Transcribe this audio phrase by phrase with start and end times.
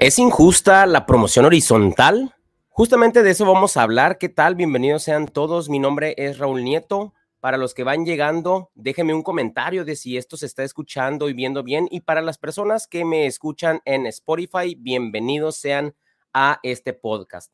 [0.00, 2.34] ¿Es injusta la promoción horizontal?
[2.68, 4.18] Justamente de eso vamos a hablar.
[4.18, 4.56] ¿Qué tal?
[4.56, 5.68] Bienvenidos sean todos.
[5.68, 7.14] Mi nombre es Raúl Nieto.
[7.38, 11.32] Para los que van llegando, déjenme un comentario de si esto se está escuchando y
[11.32, 11.86] viendo bien.
[11.90, 15.94] Y para las personas que me escuchan en Spotify, bienvenidos sean
[16.32, 17.52] a este podcast.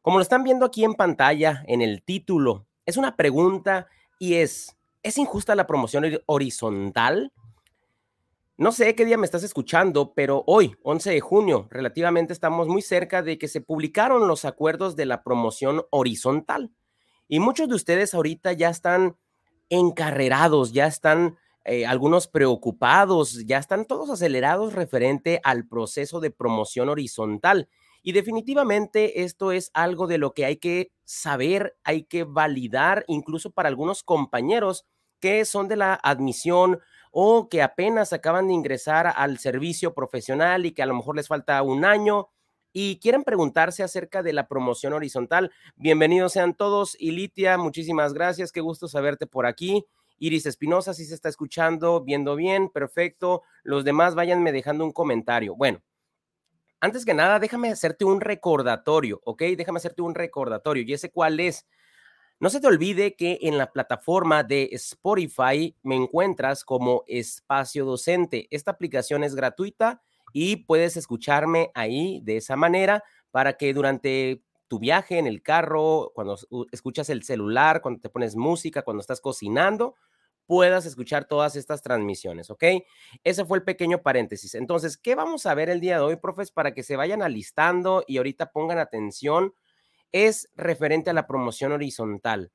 [0.00, 3.86] Como lo están viendo aquí en pantalla, en el título, es una pregunta
[4.18, 7.32] y es, ¿es injusta la promoción horizontal?
[8.58, 12.82] No sé qué día me estás escuchando, pero hoy, 11 de junio, relativamente estamos muy
[12.82, 16.70] cerca de que se publicaron los acuerdos de la promoción horizontal.
[17.28, 19.16] Y muchos de ustedes ahorita ya están
[19.70, 26.90] encarrerados, ya están eh, algunos preocupados, ya están todos acelerados referente al proceso de promoción
[26.90, 27.70] horizontal.
[28.02, 33.50] Y definitivamente esto es algo de lo que hay que saber, hay que validar, incluso
[33.50, 34.84] para algunos compañeros
[35.20, 36.80] que son de la admisión
[37.12, 41.28] o que apenas acaban de ingresar al servicio profesional y que a lo mejor les
[41.28, 42.30] falta un año
[42.72, 45.52] y quieren preguntarse acerca de la promoción horizontal.
[45.76, 46.96] Bienvenidos sean todos.
[46.98, 48.50] Ilitia, muchísimas gracias.
[48.50, 49.84] Qué gusto saberte por aquí.
[50.18, 53.42] Iris Espinosa, si se está escuchando, viendo bien, perfecto.
[53.62, 55.54] Los demás váyanme dejando un comentario.
[55.54, 55.82] Bueno,
[56.80, 59.42] antes que nada, déjame hacerte un recordatorio, ¿ok?
[59.56, 60.82] Déjame hacerte un recordatorio.
[60.82, 61.66] ¿Y ese cuál es?
[62.42, 68.48] No se te olvide que en la plataforma de Spotify me encuentras como Espacio Docente.
[68.50, 74.80] Esta aplicación es gratuita y puedes escucharme ahí de esa manera para que durante tu
[74.80, 76.36] viaje en el carro, cuando
[76.72, 79.94] escuchas el celular, cuando te pones música, cuando estás cocinando,
[80.46, 82.64] puedas escuchar todas estas transmisiones, ¿ok?
[83.22, 84.56] Ese fue el pequeño paréntesis.
[84.56, 86.50] Entonces, ¿qué vamos a ver el día de hoy, profes?
[86.50, 89.54] Para que se vayan alistando y ahorita pongan atención
[90.12, 92.52] es referente a la promoción horizontal.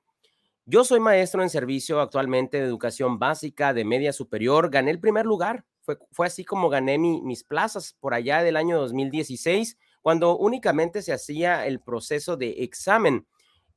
[0.66, 4.70] Yo soy maestro en servicio actualmente de educación básica de media superior.
[4.70, 5.66] Gané el primer lugar.
[6.12, 11.66] Fue, así como gané mis plazas por allá del año 2016, cuando únicamente se hacía
[11.66, 13.26] el proceso de examen.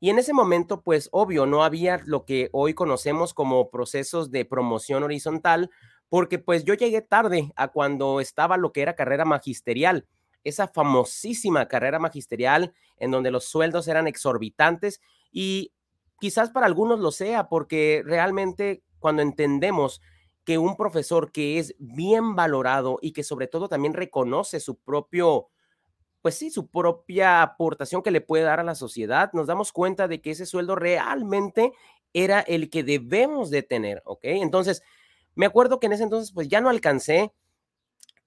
[0.01, 4.45] Y en ese momento, pues obvio, no había lo que hoy conocemos como procesos de
[4.45, 5.71] promoción horizontal,
[6.09, 10.09] porque pues yo llegué tarde a cuando estaba lo que era carrera magisterial
[10.45, 15.01] esa famosísima carrera magisterial en donde los sueldos eran exorbitantes
[15.33, 15.73] y
[16.21, 20.01] quizás para algunos lo sea porque realmente cuando entendemos
[20.45, 25.49] que un profesor que es bien valorado y que sobre todo también reconoce su propio,
[26.23, 30.09] pues sí, su propia aportación que le puede dar a la sociedad, nos damos cuenta
[30.09, 31.73] de que ese sueldo realmente
[32.13, 34.25] era el que debemos de tener, ¿ok?
[34.25, 34.83] Entonces,
[35.35, 37.33] me acuerdo que en ese entonces pues ya no alcancé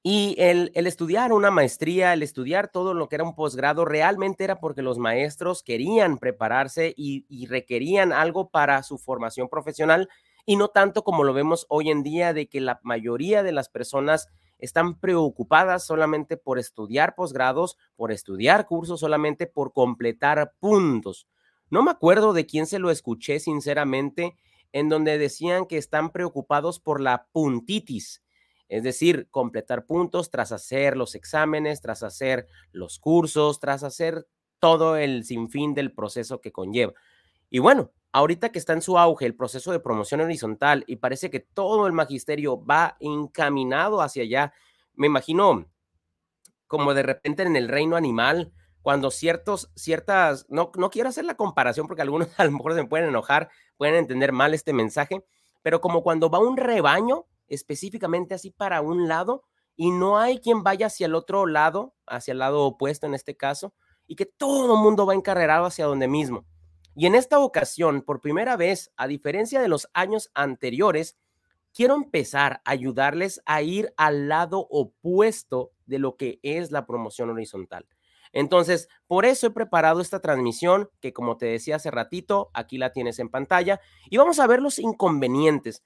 [0.05, 4.59] y el, estudiar una maestría, el estudiar todo lo que era un posgrado, realmente era
[4.59, 10.09] porque los maestros querían prepararse y, y, requerían algo para su formación profesional
[10.45, 13.69] y no tanto como lo vemos hoy en día de que la mayoría de las
[13.69, 14.27] personas
[14.59, 21.27] están preocupadas solamente por estudiar posgrados, por estudiar cursos, solamente por completar puntos.
[21.69, 24.35] No me acuerdo de quién se lo escuché sinceramente,
[24.73, 28.21] en donde decían que están preocupados por la puntitis
[28.69, 34.27] es decir, completar puntos tras hacer los exámenes, tras hacer los cursos, tras hacer
[34.59, 36.93] todo el sinfín del proceso que conlleva.
[37.49, 41.29] Y bueno, ahorita que está en su auge el proceso de promoción horizontal y parece
[41.29, 44.53] que todo el magisterio va encaminado hacia allá,
[44.93, 45.67] me imagino
[46.67, 48.51] como de repente en el reino animal,
[48.81, 52.83] cuando ciertos, ciertas, no, no quiero hacer la comparación porque algunos a lo mejor se
[52.85, 55.23] pueden enojar, pueden entender mal este mensaje,
[55.61, 59.43] pero como cuando va un rebaño específicamente así para un lado
[59.75, 63.35] y no hay quien vaya hacia el otro lado, hacia el lado opuesto en este
[63.35, 63.73] caso,
[64.05, 66.45] y que todo el mundo va encarrerado hacia donde mismo.
[66.95, 71.17] Y en esta ocasión, por primera vez, a diferencia de los años anteriores,
[71.73, 77.31] quiero empezar a ayudarles a ir al lado opuesto de lo que es la promoción
[77.31, 77.87] horizontal.
[78.31, 82.91] Entonces, por eso he preparado esta transmisión que, como te decía hace ratito, aquí la
[82.91, 85.83] tienes en pantalla, y vamos a ver los inconvenientes.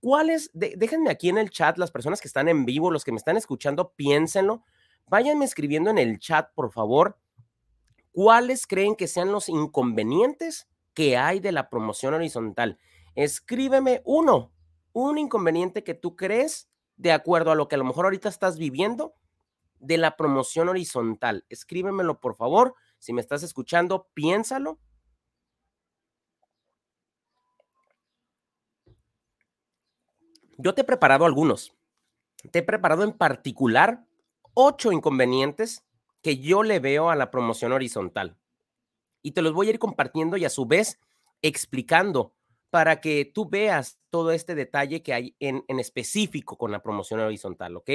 [0.00, 0.50] ¿Cuáles?
[0.52, 3.36] déjenme aquí en el chat, las personas que están en vivo, los que me están
[3.36, 4.62] escuchando, piénsenlo.
[5.06, 7.18] Váyanme escribiendo en el chat, por favor,
[8.12, 12.78] cuáles creen que sean los inconvenientes que hay de la promoción horizontal.
[13.14, 14.52] Escríbeme uno,
[14.92, 18.58] un inconveniente que tú crees de acuerdo a lo que a lo mejor ahorita estás
[18.58, 19.14] viviendo
[19.78, 21.44] de la promoción horizontal.
[21.48, 22.74] Escríbemelo, por favor.
[22.98, 24.80] Si me estás escuchando, piénsalo
[30.58, 31.74] Yo te he preparado algunos.
[32.50, 34.04] Te he preparado en particular
[34.54, 35.84] ocho inconvenientes
[36.22, 38.36] que yo le veo a la promoción horizontal.
[39.22, 41.00] Y te los voy a ir compartiendo y a su vez
[41.42, 42.34] explicando
[42.70, 47.76] para que tú veas todo este detalle que hay en, específico con la promoción horizontal,
[47.76, 47.90] ¿ok?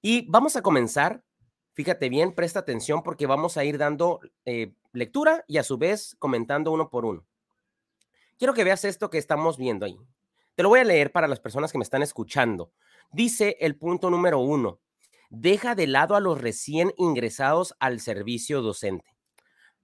[0.00, 1.22] Y vamos a comenzar
[1.74, 6.16] Fíjate bien, presta atención porque vamos a ir dando eh, lectura y a su vez
[6.18, 7.24] comentando uno por uno.
[8.38, 9.98] Quiero que veas esto que estamos viendo ahí.
[10.54, 12.72] Te lo voy a leer para las personas que me están escuchando.
[13.10, 14.80] Dice el punto número uno,
[15.30, 19.16] deja de lado a los recién ingresados al servicio docente.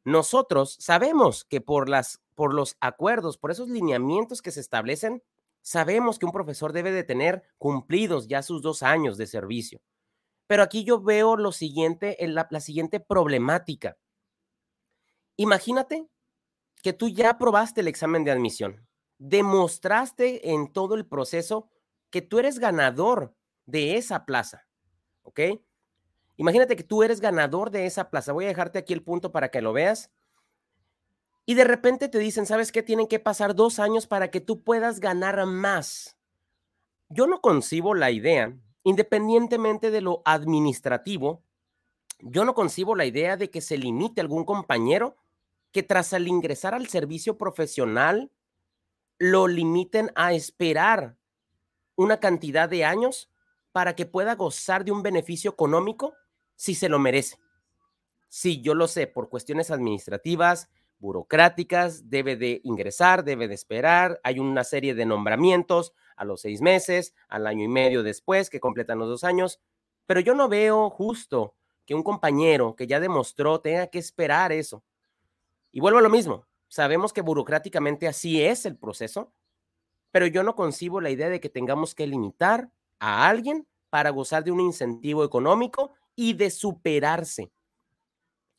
[0.05, 5.23] Nosotros sabemos que por, las, por los acuerdos, por esos lineamientos que se establecen,
[5.61, 9.81] sabemos que un profesor debe de tener cumplidos ya sus dos años de servicio.
[10.47, 13.99] Pero aquí yo veo lo siguiente, la, la siguiente problemática.
[15.37, 16.09] Imagínate
[16.83, 18.88] que tú ya aprobaste el examen de admisión,
[19.19, 21.69] demostraste en todo el proceso
[22.11, 23.35] que tú eres ganador
[23.67, 24.67] de esa plaza,
[25.23, 25.41] ¿ok?
[26.37, 28.33] Imagínate que tú eres ganador de esa plaza.
[28.33, 30.11] Voy a dejarte aquí el punto para que lo veas.
[31.45, 32.83] Y de repente te dicen, ¿sabes qué?
[32.83, 36.17] Tienen que pasar dos años para que tú puedas ganar más.
[37.09, 38.57] Yo no concibo la idea
[38.89, 41.43] independientemente de lo administrativo,
[42.21, 45.19] yo no concibo la idea de que se limite algún compañero
[45.73, 48.33] que tras al ingresar al servicio profesional
[49.19, 51.17] lo limiten a esperar
[51.97, 53.31] una cantidad de años
[53.73, 56.15] para que pueda gozar de un beneficio económico
[56.55, 57.39] si se lo merece.
[58.29, 60.69] Si yo lo sé, por cuestiones administrativas,
[60.99, 66.61] burocráticas, debe de ingresar, debe de esperar, hay una serie de nombramientos a los seis
[66.61, 69.61] meses, al año y medio después, que completan los dos años,
[70.07, 71.55] pero yo no veo justo
[71.87, 74.83] que un compañero que ya demostró tenga que esperar eso.
[75.73, 79.33] Y vuelvo a lo mismo, sabemos que burocráticamente así es el proceso,
[80.11, 84.45] pero yo no concibo la idea de que tengamos que limitar a alguien para gozar
[84.45, 87.53] de un incentivo económico y de superarse.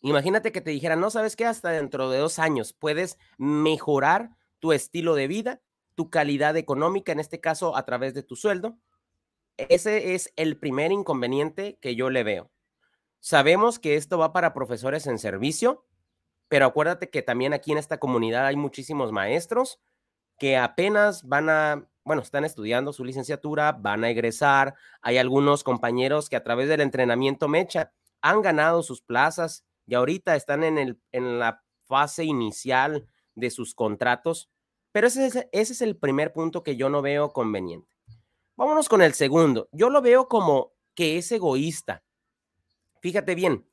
[0.02, 4.72] Imagínate que te dijeran, no sabes qué, hasta dentro de dos años puedes mejorar tu
[4.72, 5.62] estilo de vida,
[5.96, 8.78] tu calidad económica, en este caso a través de tu sueldo.
[9.58, 12.50] Ese es el primer inconveniente que yo le veo.
[13.20, 15.86] Sabemos que esto va para profesores en servicio,
[16.50, 19.80] pero acuérdate que también aquí en esta comunidad hay muchísimos maestros
[20.40, 24.74] que apenas van a, bueno, están estudiando su licenciatura, van a egresar.
[25.02, 30.36] Hay algunos compañeros que a través del entrenamiento Mecha han ganado sus plazas y ahorita
[30.36, 34.50] están en, el, en la fase inicial de sus contratos,
[34.92, 37.96] pero ese es, ese es el primer punto que yo no veo conveniente.
[38.56, 39.70] Vámonos con el segundo.
[39.72, 42.04] Yo lo veo como que es egoísta.
[43.02, 43.69] Fíjate bien,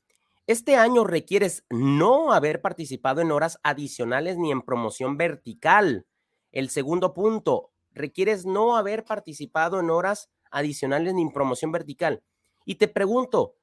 [0.47, 6.07] este año requieres no haber participado en horas adicionales ni en promoción vertical.
[6.53, 12.23] El segundo punto, requieres no haber participado en horas adicionales ni en promoción vertical.
[12.65, 13.57] Y te pregunto,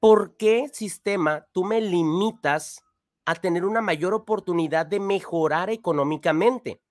[0.00, 2.84] ¿por qué sistema tú me limitas
[3.24, 6.82] a tener una mayor oportunidad de mejorar económicamente?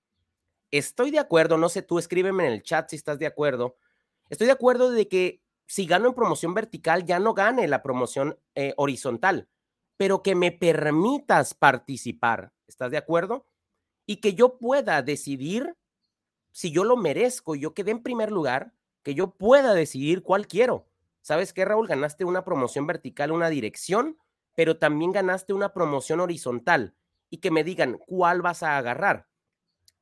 [0.70, 3.76] Estoy de acuerdo, no sé, tú escríbeme en el chat si estás de acuerdo.
[4.30, 8.38] Estoy de acuerdo de que si gano en promoción vertical ya no gane la promoción
[8.54, 9.48] eh, horizontal,
[9.96, 12.52] pero que me permitas participar.
[12.66, 13.46] ¿Estás de acuerdo?
[14.06, 15.76] Y que yo pueda decidir
[16.52, 20.86] si yo lo merezco, yo quedé en primer lugar, que yo pueda decidir cuál quiero.
[21.22, 21.88] ¿Sabes qué, Raúl?
[21.88, 24.18] Ganaste una promoción vertical, una dirección,
[24.54, 26.94] pero también ganaste una promoción horizontal
[27.30, 29.26] y que me digan cuál vas a agarrar.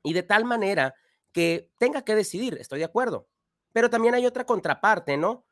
[0.03, 0.95] Y de tal manera
[1.33, 3.29] que tenga que decidir, estoy de acuerdo.
[3.73, 5.45] Pero también hay otra contraparte, ¿no?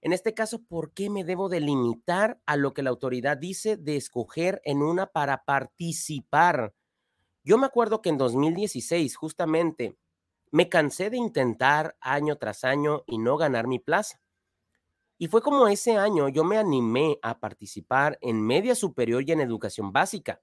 [0.00, 3.96] En este caso, ¿por qué me debo delimitar a lo que la autoridad dice de
[3.96, 6.74] escoger en una para participar?
[7.42, 9.96] Yo me acuerdo que en 2016, justamente,
[10.50, 14.20] me cansé de intentar año tras año y no ganar mi plaza.
[15.18, 19.40] Y fue como ese año yo me animé a participar en media superior y en
[19.40, 20.42] educación básica.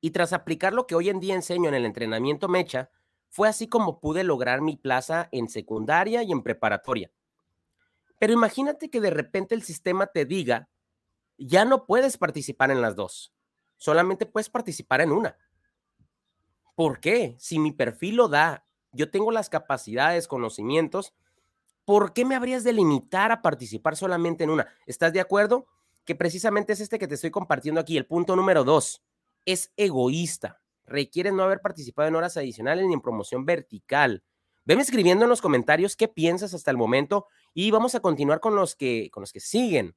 [0.00, 2.90] Y tras aplicar lo que hoy en día enseño en el entrenamiento Mecha,
[3.28, 7.12] fue así como pude lograr mi plaza en secundaria y en preparatoria.
[8.20, 10.68] Pero imagínate que de repente el sistema te diga,
[11.38, 13.32] ya no puedes participar en las dos,
[13.78, 15.38] solamente puedes participar en una.
[16.74, 17.34] ¿Por qué?
[17.38, 21.14] Si mi perfil lo da, yo tengo las capacidades, conocimientos,
[21.86, 24.68] ¿por qué me habrías de limitar a participar solamente en una?
[24.84, 25.66] ¿Estás de acuerdo?
[26.04, 29.02] Que precisamente es este que te estoy compartiendo aquí, el punto número dos.
[29.46, 30.60] Es egoísta.
[30.84, 34.22] Requiere no haber participado en horas adicionales ni en promoción vertical.
[34.66, 38.54] Veme escribiendo en los comentarios qué piensas hasta el momento y vamos a continuar con
[38.54, 39.96] los que, con los que siguen.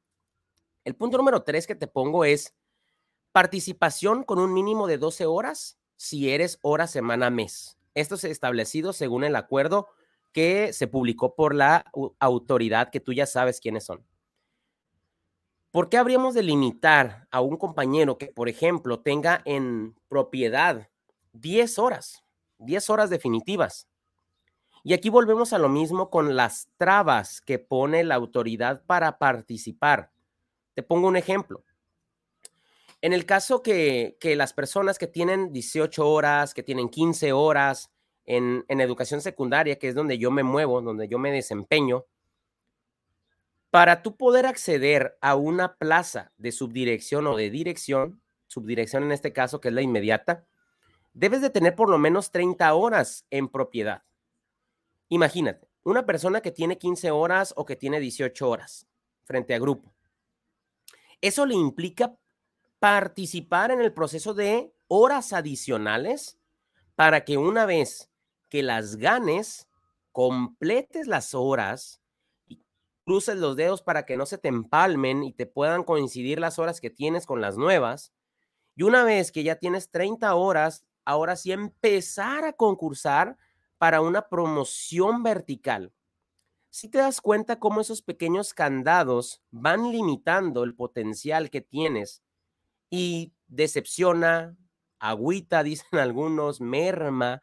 [0.84, 2.54] El punto número tres que te pongo es
[3.32, 7.78] participación con un mínimo de 12 horas si eres hora, semana, mes.
[7.94, 9.88] Esto es establecido según el acuerdo
[10.32, 11.86] que se publicó por la
[12.20, 14.06] autoridad que tú ya sabes quiénes son.
[15.72, 20.90] ¿Por qué habríamos de limitar a un compañero que, por ejemplo, tenga en propiedad
[21.34, 22.24] 10 horas,
[22.60, 23.88] 10 horas definitivas?
[24.84, 30.12] Y aquí volvemos a lo mismo con las trabas que pone la autoridad para participar.
[30.74, 31.64] Te pongo un ejemplo.
[33.02, 37.92] En el caso que, las personas que tienen 18 horas, que tienen 15 horas
[38.26, 42.06] en, en educación secundaria, que es donde yo me muevo, donde yo me desempeño,
[43.70, 49.34] para tú poder acceder a una plaza de subdirección o de dirección, subdirección en este
[49.34, 50.46] caso, que es la inmediata,
[51.14, 54.04] debes de tener por lo menos 30 horas en propiedad.
[55.14, 58.88] Imagínate, una persona que tiene 15 horas o que tiene 18 horas
[59.26, 59.94] frente a grupo.
[61.22, 62.18] Eso le implica
[62.80, 66.40] participar en el proceso de horas adicionales
[66.96, 68.10] para que una vez
[68.50, 69.70] que las ganes,
[70.12, 72.02] completes las horas
[73.06, 76.82] cruces los dedos para que no se te empalmen y te puedan coincidir las horas
[76.82, 78.14] que tienes con las nuevas.
[78.76, 83.38] Y una vez que ya tienes 30 horas, ahora sí empezar a concursar
[83.84, 85.92] para una promoción vertical.
[86.70, 92.24] Si te das cuenta cómo esos pequeños candados van limitando el potencial que tienes
[92.90, 94.56] y decepciona,
[95.00, 97.42] agüita, dicen algunos, merma.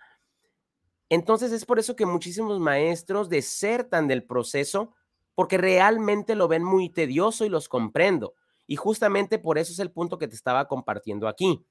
[1.10, 4.94] Entonces es por eso que muchísimos maestros desertan del proceso
[5.34, 8.32] porque realmente lo ven muy tedioso y los comprendo.
[8.66, 11.62] Y justamente por eso es el punto que te estaba compartiendo aquí.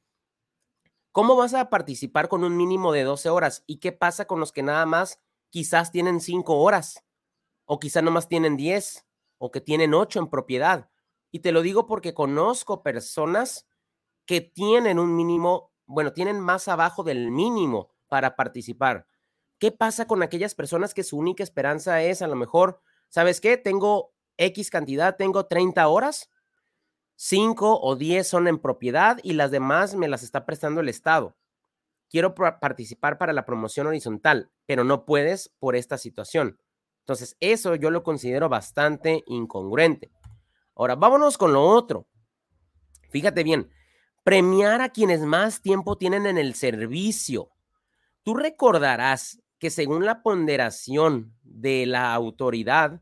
[1.12, 3.63] ¿Cómo vas a participar con un mínimo de 12 horas?
[3.66, 7.04] ¿Y qué pasa con los que nada más quizás tienen 5 horas?
[7.66, 9.06] O quizás más tienen 10
[9.38, 10.89] o que tienen 8 en propiedad.
[11.32, 13.68] Y te lo digo porque conozco personas
[14.25, 19.08] que tienen un mínimo, bueno, tienen más abajo del mínimo para participar.
[19.60, 23.58] ¿Qué pasa con aquellas personas que su única esperanza es a lo mejor ¿sabes qué?
[23.58, 26.30] Tengo X cantidad, tengo 30 horas,
[27.22, 31.36] 5 o 10 son en propiedad y las demás me las está prestando el Estado.
[32.10, 36.62] Quiero participar para la promoción horizontal, pero no puedes por esta situación.
[37.02, 40.10] Entonces, eso yo lo considero bastante incongruente.
[40.76, 42.08] Ahora, vámonos con lo otro.
[43.10, 43.70] Fíjate bien,
[44.24, 47.50] premiar a quienes más tiempo tienen en el servicio.
[48.24, 53.02] Tú recordarás que según la ponderación de la autoridad,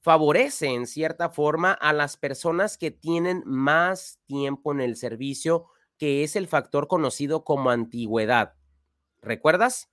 [0.00, 5.66] favorece en cierta forma a las personas que tienen más tiempo en el servicio,
[5.98, 8.54] que es el factor conocido como antigüedad.
[9.20, 9.90] ¿Recuerdas?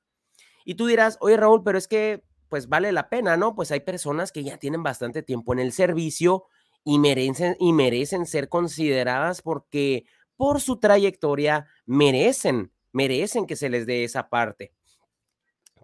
[0.65, 3.55] Y tú dirás, oye Raúl, pero es que pues vale la pena, ¿no?
[3.55, 6.45] Pues hay personas que ya tienen bastante tiempo en el servicio
[6.85, 10.05] y merecen, y merecen ser consideradas porque
[10.37, 14.73] por su trayectoria merecen, merecen que se les dé esa parte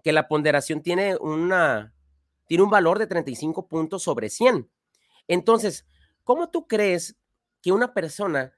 [0.04, 1.93] que la ponderación tiene, una,
[2.46, 4.70] tiene un valor de 35 puntos sobre 100.
[5.28, 5.86] Entonces,
[6.22, 7.16] ¿cómo tú crees
[7.62, 8.52] que una persona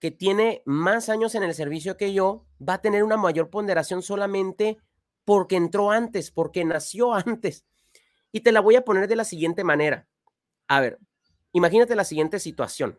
[0.00, 4.02] que tiene más años en el servicio que yo va a tener una mayor ponderación
[4.02, 4.78] solamente
[5.24, 7.64] porque entró antes, porque nació antes?
[8.32, 10.08] Y te la voy a poner de la siguiente manera.
[10.66, 10.98] A ver,
[11.52, 12.98] imagínate la siguiente situación.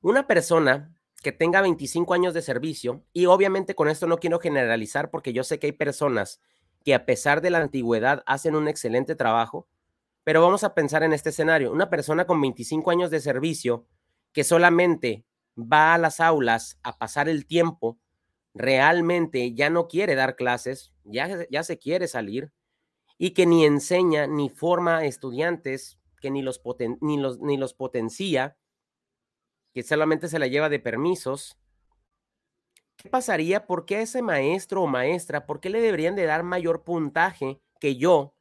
[0.00, 5.10] Una persona que tenga 25 años de servicio, y obviamente con esto no quiero generalizar
[5.10, 6.40] porque yo sé que hay personas
[6.84, 9.68] que a pesar de la antigüedad hacen un excelente trabajo,
[10.24, 13.86] pero vamos a pensar en este escenario, una persona con 25 años de servicio
[14.32, 15.24] que solamente
[15.56, 17.98] va a las aulas a pasar el tiempo,
[18.54, 22.52] realmente ya no quiere dar clases, ya, ya se quiere salir
[23.18, 26.62] y que ni enseña ni forma estudiantes, que ni los,
[27.00, 28.56] ni los, ni los potencia,
[29.74, 31.58] que solamente se la lleva de permisos,
[33.02, 33.66] ¿qué pasaría?
[33.66, 37.96] ¿Por qué ese maestro o maestra, por qué le deberían de dar mayor puntaje que
[37.96, 38.34] yo,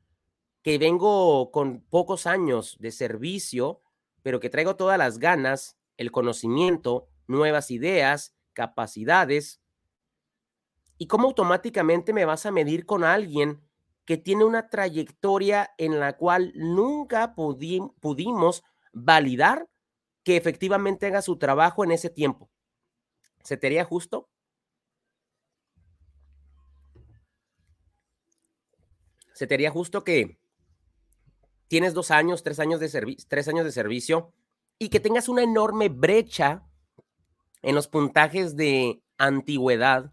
[0.62, 3.82] que vengo con pocos años de servicio,
[4.22, 9.62] pero que traigo todas las ganas, el conocimiento, nuevas ideas, capacidades?
[10.98, 13.62] ¿Y cómo automáticamente me vas a medir con alguien
[14.04, 19.70] que tiene una trayectoria en la cual nunca pudimos validar
[20.24, 22.50] que efectivamente haga su trabajo en ese tiempo?
[23.42, 24.28] ¿Se te haría justo?
[29.40, 30.38] Se te haría justo que
[31.70, 34.34] tienes dos años, tres años de servicio, tres años de servicio
[34.78, 36.68] y que tengas una enorme brecha
[37.62, 40.12] en los puntajes de antigüedad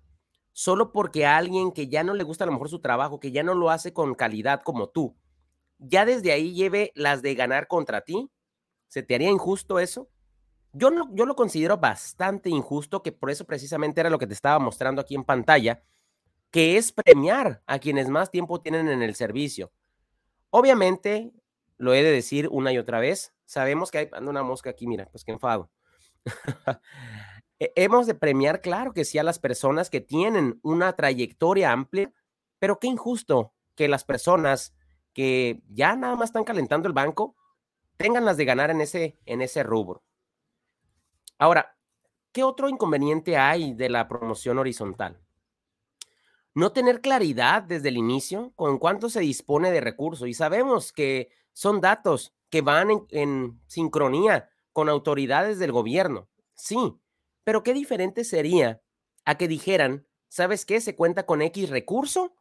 [0.53, 3.33] solo porque a alguien que ya no le gusta a lo mejor su trabajo, que
[3.33, 5.17] ya no lo hace con calidad como tú,
[5.79, 8.31] ya desde ahí lleve las de ganar contra ti,
[8.87, 10.09] ¿se te haría injusto eso?
[10.73, 14.61] Yo, yo lo considero bastante injusto, que por eso precisamente era lo que te estaba
[14.61, 15.83] mostrando aquí en pantalla,
[16.51, 19.73] que es premiar a quienes más tiempo tienen en el servicio.
[20.51, 21.33] Obviamente,
[21.77, 25.07] lo he de decir una y otra vez, sabemos que hay una mosca aquí, mira,
[25.11, 25.71] pues qué enfado.
[27.59, 32.13] Hemos de premiar, claro que sí, a las personas que tienen una trayectoria amplia,
[32.59, 34.75] pero qué injusto que las personas
[35.13, 37.35] que ya nada más están calentando el banco
[37.97, 40.03] tengan las de ganar en ese, en ese rubro.
[41.39, 41.77] Ahora,
[42.33, 45.26] ¿qué otro inconveniente hay de la promoción horizontal?
[46.57, 50.27] No tener claridad desde el inicio con cuánto se dispone de recursos.
[50.27, 56.31] Y sabemos que son datos que van en, sincronía con autoridades del gobierno.
[56.55, 56.95] Sí,
[57.45, 58.81] pero qué diferente sería
[59.27, 60.81] a que dijeran, ¿sabes qué?
[60.81, 62.35] Se cuenta con X recurso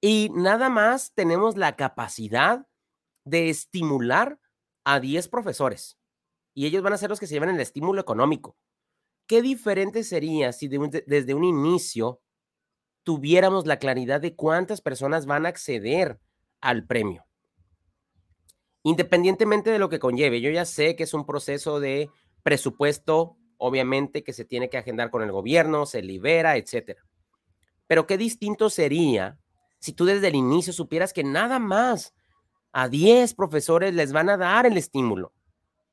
[0.00, 2.68] y nada más tenemos la capacidad
[3.24, 4.38] de estimular
[4.84, 5.98] a 10 profesores
[6.54, 8.56] y ellos van a ser los que se llevan el estímulo económico.
[9.26, 12.22] ¿Qué diferente sería si desde un inicio
[13.06, 16.18] tuviéramos la claridad de cuántas personas van a acceder
[16.60, 17.24] al premio?
[18.82, 22.10] Independientemente de lo que conlleve, yo ya sé que es un proceso de
[22.42, 27.00] presupuesto, obviamente, que se tiene que agendar con el gobierno, se libera, etcétera.
[27.86, 29.38] Pero qué distinto sería
[29.78, 32.12] si tú desde el inicio supieras que nada más
[32.72, 35.32] a 10 profesores les van a dar el estímulo.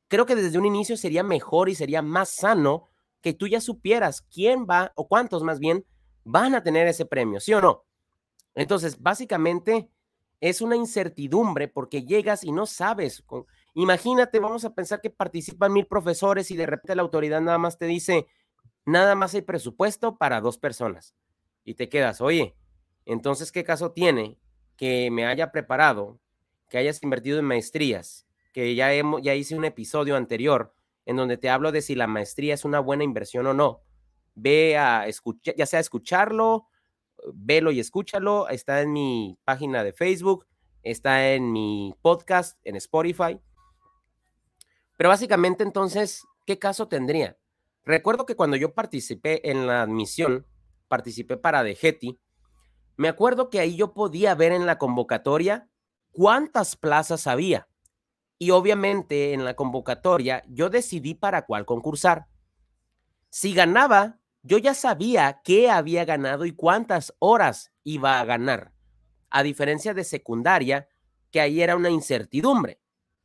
[0.07, 2.89] Creo que desde un inicio sería mejor y sería más sano
[3.21, 5.85] que tú ya supieras quién va o cuántos más bien
[6.23, 7.85] van a tener ese premio, ¿sí o no?
[8.55, 9.89] Entonces, básicamente
[10.39, 13.23] es una incertidumbre porque llegas y no sabes.
[13.73, 17.77] Imagínate, vamos a pensar que participan mil profesores y de repente la autoridad nada más
[17.77, 18.27] te dice,
[18.85, 21.15] nada más hay presupuesto para dos personas.
[21.63, 22.55] Y te quedas, oye,
[23.05, 24.37] entonces, ¿qué caso tiene
[24.75, 26.19] que me haya preparado
[26.69, 30.73] que hayas invertido en maestrías, que ya, hemos, ya hice un episodio anterior
[31.05, 33.81] en donde te hablo de si la maestría es una buena inversión o no.
[34.35, 36.67] Ve a escuchar, ya sea escucharlo,
[37.33, 38.47] velo y escúchalo.
[38.49, 40.47] Está en mi página de Facebook,
[40.81, 43.39] está en mi podcast, en Spotify.
[44.97, 47.37] Pero básicamente entonces, ¿qué caso tendría?
[47.83, 50.47] Recuerdo que cuando yo participé en la admisión,
[50.87, 52.19] participé para DGETI,
[52.95, 55.67] me acuerdo que ahí yo podía ver en la convocatoria
[56.11, 57.67] cuántas plazas había.
[58.37, 62.27] Y obviamente en la convocatoria yo decidí para cuál concursar.
[63.29, 68.73] Si ganaba, yo ya sabía qué había ganado y cuántas horas iba a ganar.
[69.29, 70.87] A diferencia de secundaria,
[71.31, 72.79] que ahí era una incertidumbre.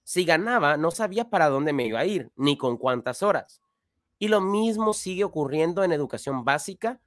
[0.04, 3.60] Si ganaba, no sabía para dónde me iba a ir, ni con cuántas horas.
[4.18, 7.00] Y lo mismo sigue ocurriendo en educación básica,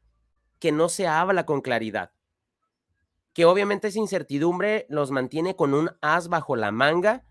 [0.59, 2.11] que no se habla con claridad
[3.33, 7.23] que obviamente esa incertidumbre los mantiene con un as bajo la manga,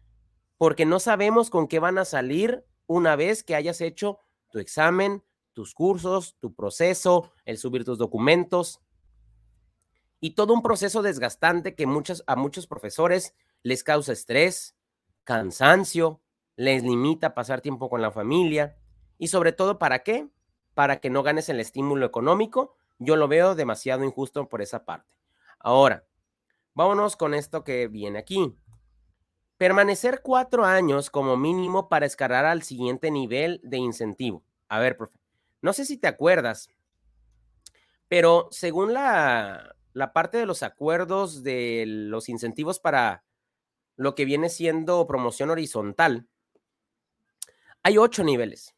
[0.57, 4.19] porque no sabemos con qué van a salir una vez que hayas hecho
[4.51, 8.81] tu examen, tus cursos, tu proceso, el subir tus documentos
[10.21, 14.77] y todo un proceso desgastante que a muchos profesores les causa estrés,
[15.25, 16.21] cansancio,
[16.57, 18.77] les limita pasar tiempo con la familia
[19.19, 20.29] y sobre todo para qué?
[20.75, 22.77] Para que no ganes el estímulo económico.
[22.99, 25.15] Yo lo veo demasiado injusto por esa parte.
[25.59, 26.05] Ahora,
[26.75, 28.57] vámonos con esto que viene aquí.
[29.57, 34.43] Permanecer cuatro años como mínimo para escalar al siguiente nivel de incentivo.
[34.69, 35.20] A ver, profe,
[35.63, 36.69] no sé si te acuerdas,
[38.09, 43.25] pero según la, la parte de los acuerdos de los incentivos para
[43.97, 46.27] lo que viene siendo promoción horizontal,
[47.83, 48.75] hay ocho niveles.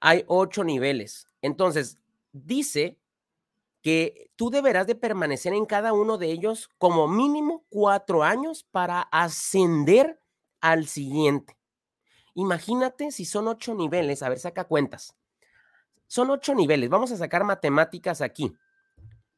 [0.00, 1.28] Hay ocho niveles.
[1.42, 1.98] Entonces,
[2.32, 2.98] dice
[3.82, 9.02] que tú deberás de permanecer en cada uno de ellos como mínimo cuatro años para
[9.02, 10.20] ascender
[10.60, 11.56] al siguiente.
[12.34, 15.14] Imagínate si son ocho niveles, a ver, saca cuentas.
[16.10, 18.52] Son ocho niveles, vamos a sacar matemáticas aquí.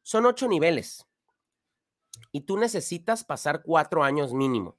[0.01, 1.05] Son ocho niveles
[2.31, 4.77] y tú necesitas pasar cuatro años mínimo.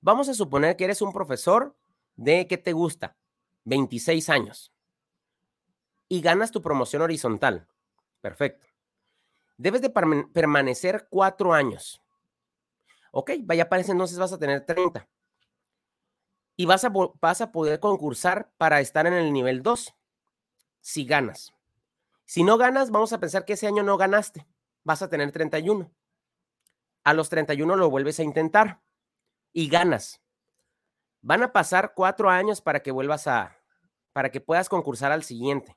[0.00, 1.76] Vamos a suponer que eres un profesor
[2.16, 3.16] de, ¿qué te gusta?
[3.64, 4.72] 26 años
[6.08, 7.68] y ganas tu promoción horizontal.
[8.20, 8.66] Perfecto
[9.56, 12.02] debes de permanecer cuatro años.
[13.10, 15.08] Ok, vaya, parece entonces vas a tener 30.
[16.56, 19.94] Y vas a, vas a poder concursar para estar en el nivel 2,
[20.86, 21.52] si ganas.
[22.26, 24.46] Si no ganas, vamos a pensar que ese año no ganaste,
[24.84, 25.90] vas a tener 31.
[27.02, 28.80] A los 31 lo vuelves a intentar
[29.52, 30.22] y ganas.
[31.22, 33.58] Van a pasar cuatro años para que vuelvas a,
[34.12, 35.76] para que puedas concursar al siguiente.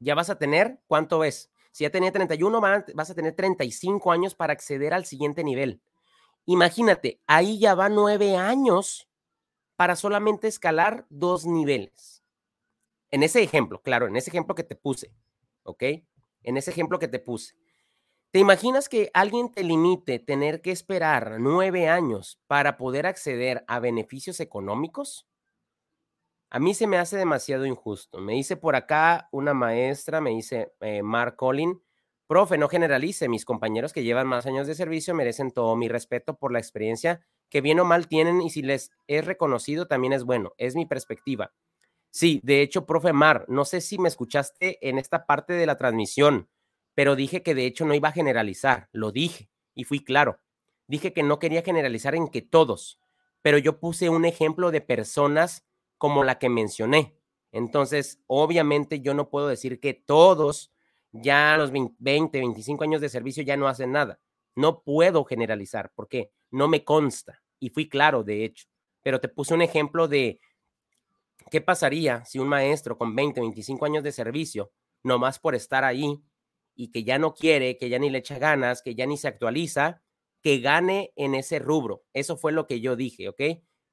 [0.00, 1.52] Ya vas a tener, ¿cuánto es?
[1.70, 5.80] Si ya tenía 31, vas a tener 35 años para acceder al siguiente nivel.
[6.44, 9.08] Imagínate, ahí ya va nueve años
[9.76, 12.21] para solamente escalar dos niveles.
[13.12, 15.12] En ese ejemplo, claro, en ese ejemplo que te puse,
[15.64, 15.84] ¿ok?
[16.42, 17.54] En ese ejemplo que te puse.
[18.32, 23.78] ¿Te imaginas que alguien te limite tener que esperar nueve años para poder acceder a
[23.80, 25.26] beneficios económicos?
[26.48, 28.18] A mí se me hace demasiado injusto.
[28.18, 31.82] Me dice por acá una maestra, me dice eh, Mark Collin,
[32.26, 36.38] profe, no generalice, mis compañeros que llevan más años de servicio merecen todo mi respeto
[36.38, 37.20] por la experiencia
[37.50, 40.54] que bien o mal tienen y si les es reconocido también es bueno.
[40.56, 41.52] Es mi perspectiva.
[42.14, 45.78] Sí, de hecho, profe Mar, no sé si me escuchaste en esta parte de la
[45.78, 46.50] transmisión,
[46.94, 50.38] pero dije que de hecho no iba a generalizar, lo dije y fui claro.
[50.86, 53.00] Dije que no quería generalizar en que todos,
[53.40, 55.64] pero yo puse un ejemplo de personas
[55.96, 57.16] como la que mencioné.
[57.50, 60.70] Entonces, obviamente yo no puedo decir que todos
[61.12, 64.20] ya a los 20, 25 años de servicio ya no hacen nada.
[64.54, 68.66] No puedo generalizar porque no me consta y fui claro, de hecho,
[69.02, 70.40] pero te puse un ejemplo de
[71.52, 76.24] qué pasaría si un maestro con 20, 25 años de servicio, nomás por estar ahí
[76.74, 79.28] y que ya no quiere, que ya ni le echa ganas, que ya ni se
[79.28, 80.02] actualiza,
[80.40, 82.04] que gane en ese rubro.
[82.14, 83.42] Eso fue lo que yo dije, ¿ok?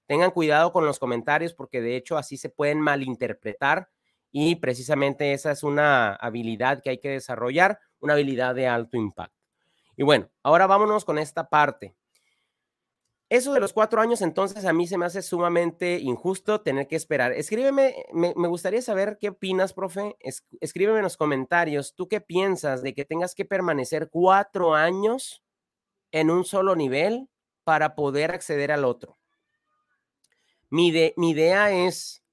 [0.08, 3.90] Tengan cuidado con los comentarios porque de hecho así se pueden malinterpretar
[4.32, 9.36] y precisamente esa es una habilidad que hay que desarrollar, una habilidad de alto impacto.
[9.98, 11.94] Y bueno, ahora vámonos con esta parte.
[13.30, 16.96] Eso de los cuatro años, entonces a mí se me hace sumamente injusto tener que
[16.96, 17.32] esperar.
[17.32, 20.18] Escríbeme, me, gustaría saber qué opinas, profe.
[20.60, 25.44] escríbeme en los comentarios, ¿tú qué piensas de que tengas que permanecer cuatro años
[26.12, 27.30] en un solo nivel
[27.64, 29.20] para poder acceder al otro?
[30.72, 32.24] Mi, mi idea es,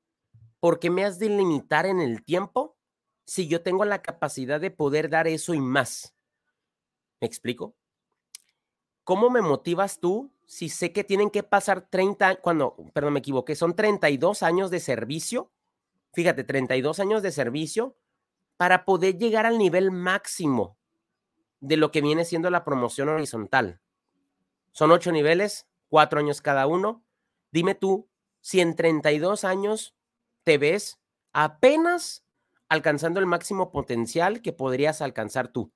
[0.61, 2.74] ¿por qué me has de limitar en el tiempo
[3.26, 6.14] si yo tengo la capacidad de poder dar eso y más?
[7.20, 7.76] ¿Me explico?
[9.07, 13.55] ¿Cómo me motivas tú si sé que tienen que pasar 30, cuando, perdón, me equivoqué,
[13.55, 15.53] son 32 años de servicio,
[16.12, 17.97] fíjate, 32 años de servicio
[18.57, 20.77] para poder llegar al nivel máximo
[21.61, 23.81] de lo que viene siendo la promoción horizontal.
[24.73, 27.05] Son ocho niveles, cuatro años cada uno.
[27.53, 28.09] Dime tú,
[28.40, 29.95] si en 32 años
[30.42, 30.99] te ves
[31.33, 32.25] apenas
[32.69, 35.71] alcanzando el máximo potencial que podrías alcanzar tú.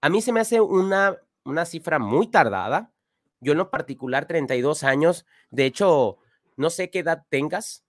[0.00, 2.92] A mí se me hace una, una cifra muy tardada,
[3.40, 6.18] yo en lo particular, 32 años, de hecho,
[6.56, 7.84] no sé qué edad tengas,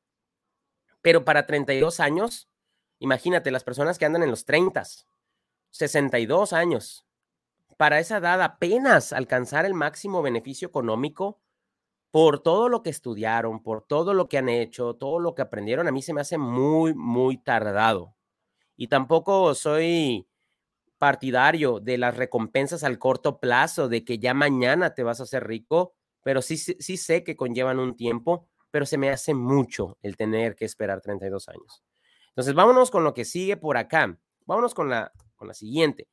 [1.02, 2.50] pero para 32 años,
[3.00, 4.84] imagínate las personas que andan en los 30,
[5.72, 7.06] 62 años,
[7.78, 11.40] para esa edad apenas alcanzar el máximo beneficio económico
[12.12, 15.88] por todo lo que estudiaron, por todo lo que han hecho, todo lo que aprendieron,
[15.88, 18.16] a mí se me hace muy, muy tardado.
[18.76, 20.29] Y tampoco soy
[21.00, 25.48] partidario de las recompensas al corto plazo, de que ya mañana te vas a hacer
[25.48, 30.18] rico, pero sí, sí, sé que conllevan un tiempo, pero se me hace mucho el
[30.18, 31.84] tener que esperar 32 años.
[32.28, 34.20] Entonces, vámonos con lo que sigue por acá.
[34.46, 36.08] Vámonos con la, con la siguiente.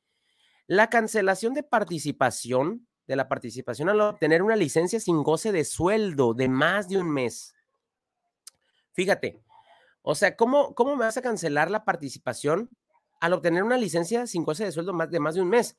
[0.66, 6.34] La cancelación de participación, de la participación al obtener una licencia sin goce de sueldo
[6.34, 7.54] de más de un mes.
[8.92, 9.42] Fíjate,
[10.02, 12.70] o sea, ¿cómo, cómo me vas a cancelar la participación
[13.20, 15.76] al obtener una licencia sin goce de sueldo más de más de un mes.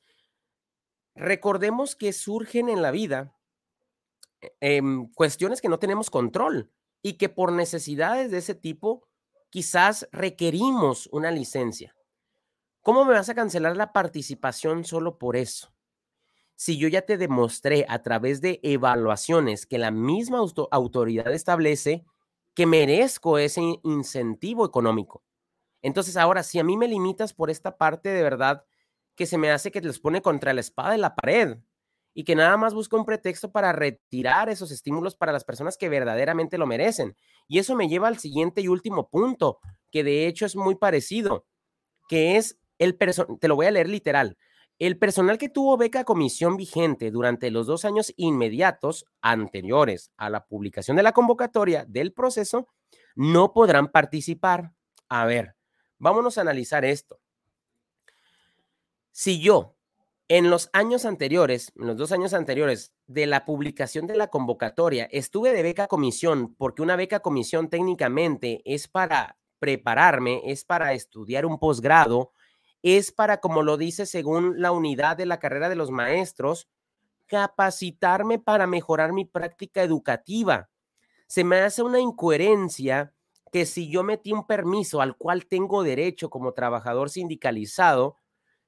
[1.14, 3.34] Recordemos que surgen en la vida
[4.60, 4.80] eh,
[5.14, 6.72] cuestiones que no tenemos control
[7.02, 9.08] y que por necesidades de ese tipo
[9.50, 11.96] quizás requerimos una licencia.
[12.82, 15.72] ¿Cómo me vas a cancelar la participación solo por eso?
[16.54, 20.38] Si yo ya te demostré a través de evaluaciones que la misma
[20.70, 22.04] autoridad establece
[22.54, 25.22] que merezco ese incentivo económico.
[25.82, 28.64] Entonces, ahora, si a mí me limitas por esta parte de verdad
[29.14, 31.58] que se me hace que les pone contra la espada de la pared
[32.14, 35.88] y que nada más busca un pretexto para retirar esos estímulos para las personas que
[35.88, 37.16] verdaderamente lo merecen.
[37.46, 39.58] Y eso me lleva al siguiente y último punto,
[39.90, 41.46] que de hecho es muy parecido,
[42.08, 44.36] que es el personal, te lo voy a leer literal,
[44.78, 50.46] el personal que tuvo beca comisión vigente durante los dos años inmediatos anteriores a la
[50.46, 52.68] publicación de la convocatoria del proceso
[53.16, 54.72] no podrán participar.
[55.08, 55.56] A ver,
[55.98, 57.20] Vámonos a analizar esto.
[59.10, 59.74] Si yo
[60.28, 65.08] en los años anteriores, en los dos años anteriores de la publicación de la convocatoria,
[65.10, 71.46] estuve de beca comisión, porque una beca comisión técnicamente es para prepararme, es para estudiar
[71.46, 72.32] un posgrado,
[72.82, 76.68] es para, como lo dice según la unidad de la carrera de los maestros,
[77.26, 80.68] capacitarme para mejorar mi práctica educativa.
[81.26, 83.14] Se me hace una incoherencia
[83.50, 88.16] que si yo metí un permiso al cual tengo derecho como trabajador sindicalizado,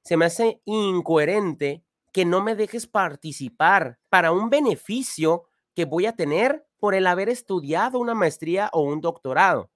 [0.03, 6.15] se me hace incoherente que no me dejes participar para un beneficio que voy a
[6.15, 9.71] tener por el haber estudiado una maestría o un doctorado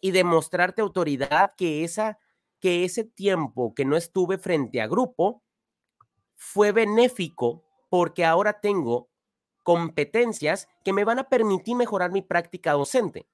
[0.00, 2.18] y demostrarte autoridad que esa
[2.60, 5.42] que ese tiempo que no estuve frente a grupo
[6.36, 9.10] fue benéfico porque ahora tengo
[9.64, 13.26] competencias que me van a permitir mejorar mi práctica docente.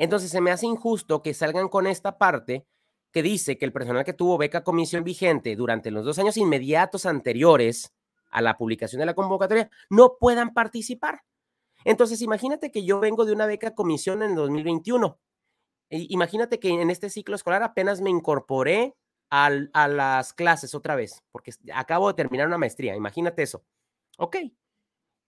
[0.00, 2.66] Entonces se me hace injusto que salgan con esta parte
[3.12, 7.04] que dice que el personal que tuvo beca comisión vigente durante los dos años inmediatos
[7.04, 7.92] anteriores
[8.30, 11.22] a la publicación de la convocatoria no puedan participar.
[11.84, 15.20] Entonces, imagínate que yo vengo de una beca comisión en 2021.
[15.90, 18.96] Imagínate que en este ciclo escolar apenas me incorporé
[19.28, 19.50] a
[19.86, 22.96] las clases otra vez, porque acabo de terminar una maestría.
[22.96, 23.64] Imagínate eso.
[24.16, 24.36] Ok,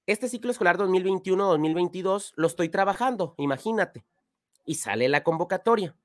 [0.07, 4.07] este ciclo escolar 2021-2022 lo estoy trabajando, imagínate.
[4.65, 5.97] Y sale la convocatoria.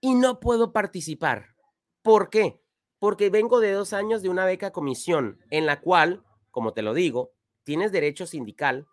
[0.00, 1.56] Y no puedo participar.
[2.02, 2.62] ¿Por qué?
[2.98, 6.94] Porque vengo de dos años de una beca comisión en la cual, como te lo
[6.94, 7.32] digo,
[7.64, 8.86] tienes derecho sindical.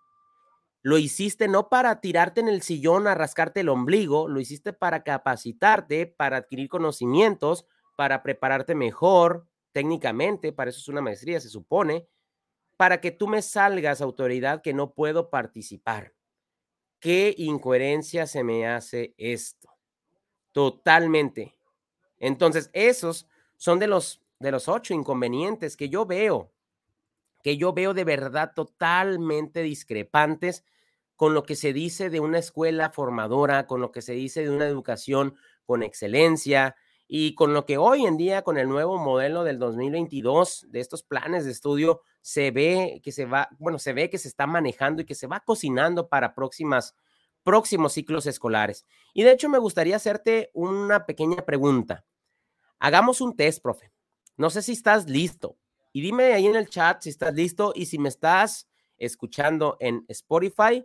[0.81, 5.03] Lo hiciste no para tirarte en el sillón a rascarte el ombligo, lo hiciste para
[5.03, 12.07] capacitarte, para adquirir conocimientos, para prepararte mejor técnicamente, para eso es una maestría, se supone,
[12.77, 16.13] para que tú me salgas, autoridad, que no puedo participar.
[17.03, 19.67] ¿Qué incoherencia se me hace esto?
[20.53, 21.53] Totalmente.
[22.17, 26.53] Entonces, esos son de los, de los ocho inconvenientes que yo veo,
[27.43, 30.63] que yo veo de verdad totalmente discrepantes
[31.17, 34.51] con lo que se dice de una escuela formadora, con lo que se dice de
[34.51, 35.35] una educación
[35.65, 36.77] con excelencia,
[37.15, 41.03] y con lo que hoy en día, con el nuevo modelo del 2022, de estos
[41.03, 45.03] planes de estudio, se ve que se va, bueno, se ve que se está manejando
[45.03, 46.95] y que se va cocinando para próximas,
[47.43, 48.87] próximos ciclos escolares.
[49.13, 52.03] Y de hecho, me gustaría hacerte una pequeña pregunta.
[52.79, 53.91] Hagamos un test, profe.
[54.35, 55.55] No sé si estás listo.
[55.91, 60.03] Y dime ahí en el chat si estás listo y si me estás escuchando en
[60.07, 60.83] Spotify,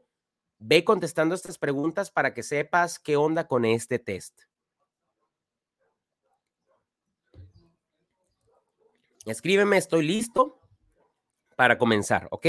[0.59, 4.48] ve contestando estas preguntas para que sepas qué onda con este test.
[9.29, 10.59] Escríbeme, estoy listo
[11.55, 12.47] para comenzar, ¿ok?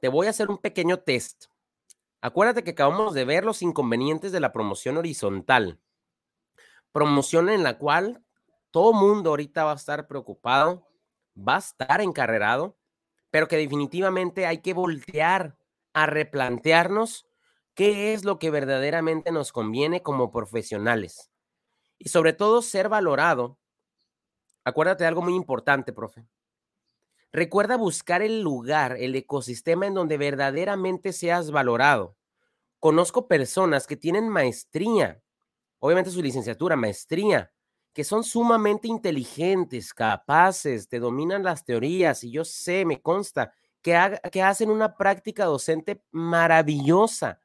[0.00, 1.44] Te voy a hacer un pequeño test.
[2.20, 5.78] Acuérdate que acabamos de ver los inconvenientes de la promoción horizontal.
[6.90, 8.24] Promoción en la cual
[8.72, 10.88] todo mundo ahorita va a estar preocupado,
[11.36, 12.76] va a estar encarrerado,
[13.30, 15.56] pero que definitivamente hay que voltear
[15.92, 17.28] a replantearnos
[17.74, 21.30] qué es lo que verdaderamente nos conviene como profesionales.
[21.96, 23.60] Y sobre todo ser valorado
[24.68, 26.26] Acuérdate de algo muy importante, profe.
[27.32, 32.16] Recuerda buscar el lugar, el ecosistema en donde verdaderamente seas valorado.
[32.80, 35.22] Conozco personas que tienen maestría,
[35.78, 37.52] obviamente su licenciatura, maestría,
[37.92, 43.52] que son sumamente inteligentes, capaces, te dominan las teorías y yo sé, me consta,
[43.82, 47.40] que, que hacen una práctica docente maravillosa,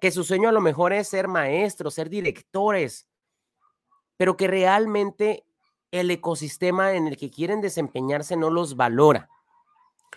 [0.00, 3.08] que su sueño a lo mejor es ser maestros, ser directores,
[4.16, 5.44] pero que realmente
[5.90, 9.28] el ecosistema en el que quieren desempeñarse no los valora.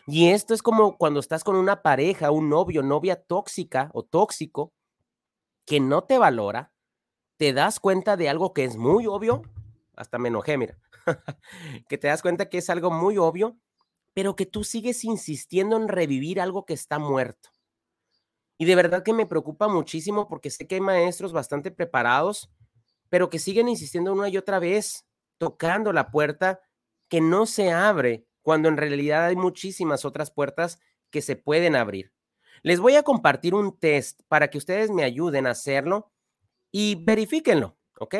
[0.05, 4.73] Y esto es como cuando estás con una pareja, un novio, novia tóxica o tóxico,
[5.65, 6.73] que no te valora,
[7.37, 9.43] te das cuenta de algo que es muy obvio,
[9.95, 10.77] hasta me enojé, mira,
[11.87, 13.57] que te das cuenta que es algo muy obvio,
[14.13, 17.49] pero que tú sigues insistiendo en revivir algo que está muerto.
[18.57, 22.51] Y de verdad que me preocupa muchísimo porque sé que hay maestros bastante preparados,
[23.09, 25.05] pero que siguen insistiendo una y otra vez
[25.43, 26.61] tocando la puerta
[27.09, 30.79] que no se abre cuando en realidad hay muchísimas otras puertas
[31.09, 32.13] que se pueden abrir.
[32.61, 36.13] Les voy a compartir un test para que ustedes me ayuden a hacerlo
[36.71, 38.15] y verifíquenlo, ¿ok?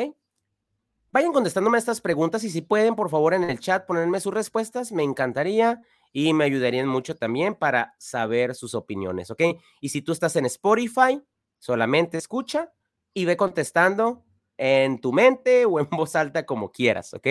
[1.12, 4.92] Vayan contestándome estas preguntas y si pueden, por favor, en el chat ponerme sus respuestas,
[4.92, 5.80] me encantaría
[6.12, 9.42] y me ayudarían mucho también para saber sus opiniones, ¿ok?
[9.80, 11.22] Y si tú estás en Spotify,
[11.58, 12.72] solamente escucha
[13.14, 17.26] y ve contestando en tu mente o en voz alta como quieras, ¿ok?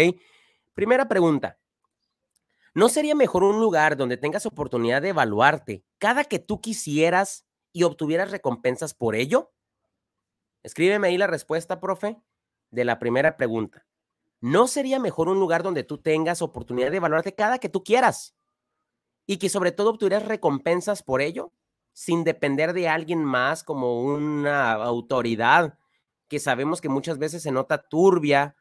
[0.74, 1.58] Primera pregunta.
[2.76, 7.84] ¿No sería mejor un lugar donde tengas oportunidad de evaluarte cada que tú quisieras y
[7.84, 9.52] obtuvieras recompensas por ello?
[10.64, 12.20] Escríbeme ahí la respuesta, profe,
[12.72, 13.86] de la primera pregunta.
[14.42, 18.36] ¿No sería mejor un lugar donde tú tengas oportunidad de evaluarte cada que tú quieras
[19.26, 21.54] y que sobre todo obtuvieras recompensas por ello
[21.94, 25.78] sin depender de alguien más como una autoridad
[26.34, 28.56] que sabemos que muchas veces se nota turbia,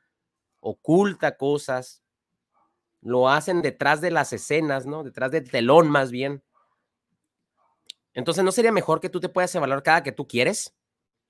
[0.60, 2.02] oculta cosas,
[3.00, 5.02] lo hacen detrás de las escenas, ¿no?
[5.02, 6.44] Detrás del telón más bien.
[8.12, 10.76] Entonces, ¿no sería mejor que tú te puedas evaluar cada que tú quieres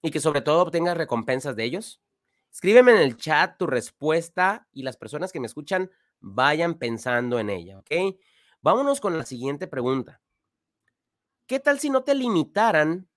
[0.03, 2.03] y que sobre todo obtengas recompensas de ellos?
[2.51, 7.51] Escríbeme en el chat tu respuesta y las personas que me escuchan vayan pensando en
[7.51, 8.17] ella, ¿ok?
[8.63, 10.21] Vámonos con la siguiente pregunta.
[11.47, 13.09] ¿Qué tal si no te limitaran?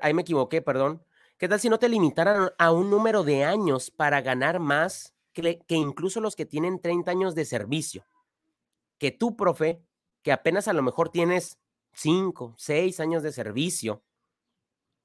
[0.00, 1.02] Ahí me equivoqué, perdón.
[1.38, 5.62] ¿Qué tal si no te limitaran a un número de años para ganar más que,
[5.68, 8.04] incluso los que tienen 30 años de servicio?
[8.98, 9.80] Que tú, profe,
[10.22, 11.56] que apenas a lo mejor tienes
[11.92, 14.02] 5, 6 años de servicio,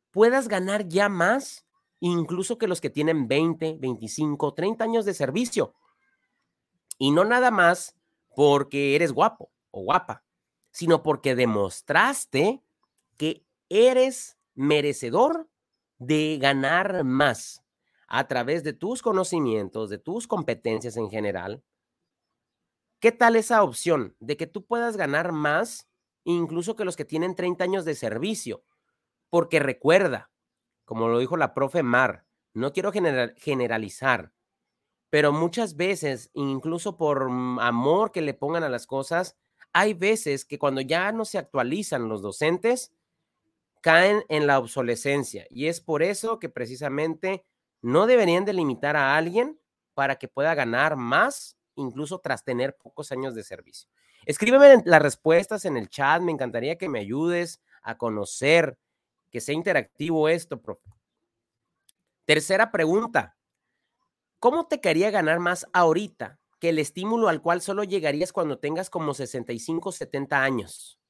[0.10, 1.68] puedas ganar ya más
[2.00, 5.76] incluso que los que tienen 20, 25, 30 años de servicio.
[6.98, 7.96] Y no nada más
[8.36, 10.24] porque eres guapo o guapa,
[10.72, 12.64] sino porque demostraste
[13.18, 15.48] que eres merecedor
[16.06, 17.64] de ganar más
[18.08, 21.64] a través de tus conocimientos, de tus competencias en general,
[23.00, 25.90] ¿qué tal esa opción de que tú puedas ganar más
[26.24, 28.64] incluso que los que tienen 30 años de servicio?
[29.30, 30.32] Porque recuerda,
[30.86, 34.32] como lo dijo la profe Mar, no quiero generalizar,
[35.10, 39.38] pero muchas veces, incluso por amor que le pongan a las cosas,
[39.72, 42.92] hay veces que cuando ya no se actualizan los docentes,
[43.84, 45.46] caen en la obsolescencia.
[45.50, 47.46] Y es por eso que precisamente
[47.82, 49.60] no deberían delimitar a alguien
[49.94, 53.90] para que pueda ganar más, incluso tras tener pocos años de servicio.
[54.26, 58.80] Escríbeme las respuestas en el chat, me encantaría que me ayudes a conocer,
[59.30, 60.90] que sea interactivo esto, profe.
[62.24, 63.36] Tercera pregunta,
[64.40, 68.90] ¿cómo te quería ganar más ahorita que el estímulo al cual solo llegarías cuando tengas
[68.90, 71.03] como 65, 70 años?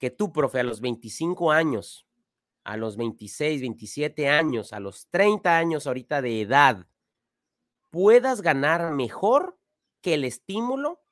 [0.00, 2.08] Que tú, profe, a los 25 años,
[2.64, 6.88] a los 26, 27 años, a los 30 años ahorita de edad,
[7.90, 9.56] puedas ganar mejor
[10.00, 11.04] que el estímulo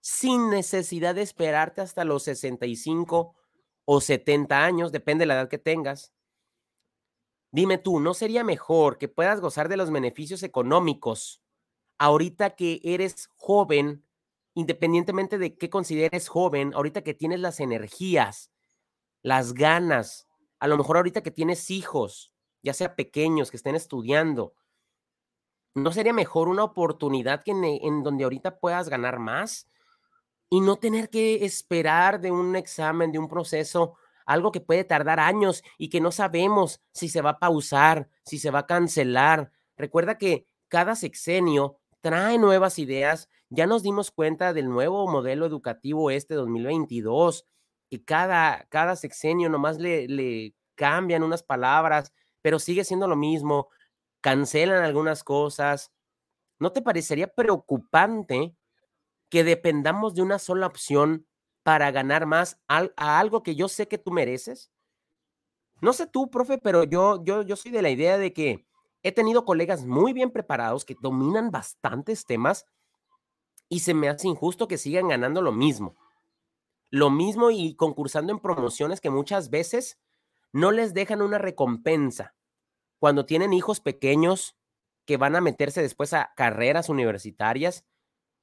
[0.00, 3.34] sin necesidad de esperarte hasta los 65
[3.84, 6.14] o 70 años, depende de la edad que tengas.
[7.50, 11.42] Dime tú, ¿no sería mejor que puedas gozar de los beneficios económicos
[11.98, 14.04] ahorita que eres joven,
[14.58, 18.50] independientemente de qué consideres joven, ahorita que tienes las energías,
[19.22, 20.26] las ganas,
[20.58, 24.54] a lo mejor ahorita que tienes hijos, ya sea pequeños, que estén estudiando,
[25.74, 29.68] ¿no sería mejor una oportunidad que en, en donde ahorita puedas ganar más?
[30.50, 35.20] y no tener que esperar de un examen, de un proceso, algo que puede tardar
[35.20, 39.52] años y que no sabemos si se va a pausar, si se va a cancelar.
[39.76, 43.28] Recuerda que cada sexenio trae nuevas ideas.
[43.50, 47.46] Ya nos dimos cuenta del nuevo modelo educativo este 2022
[47.90, 53.68] y cada, cada sexenio nomás le, le cambian unas palabras, pero sigue siendo lo mismo.
[54.20, 55.92] Cancelan algunas cosas.
[56.58, 58.54] ¿No te parecería preocupante
[59.30, 61.26] que dependamos de una sola opción
[61.62, 64.70] para ganar más a, algo que yo sé que tú mereces?
[65.80, 68.66] No sé tú, profe, pero yo, yo, yo soy de la idea de que
[69.02, 72.66] he tenido colegas muy bien preparados que dominan bastantes temas
[73.68, 75.96] y se me hace injusto que sigan ganando lo mismo.
[76.90, 79.98] Lo mismo y concursando en promociones que muchas veces
[80.52, 82.34] no les dejan una recompensa.
[82.98, 84.56] Cuando tienen hijos pequeños
[85.04, 87.84] que van a meterse después a carreras universitarias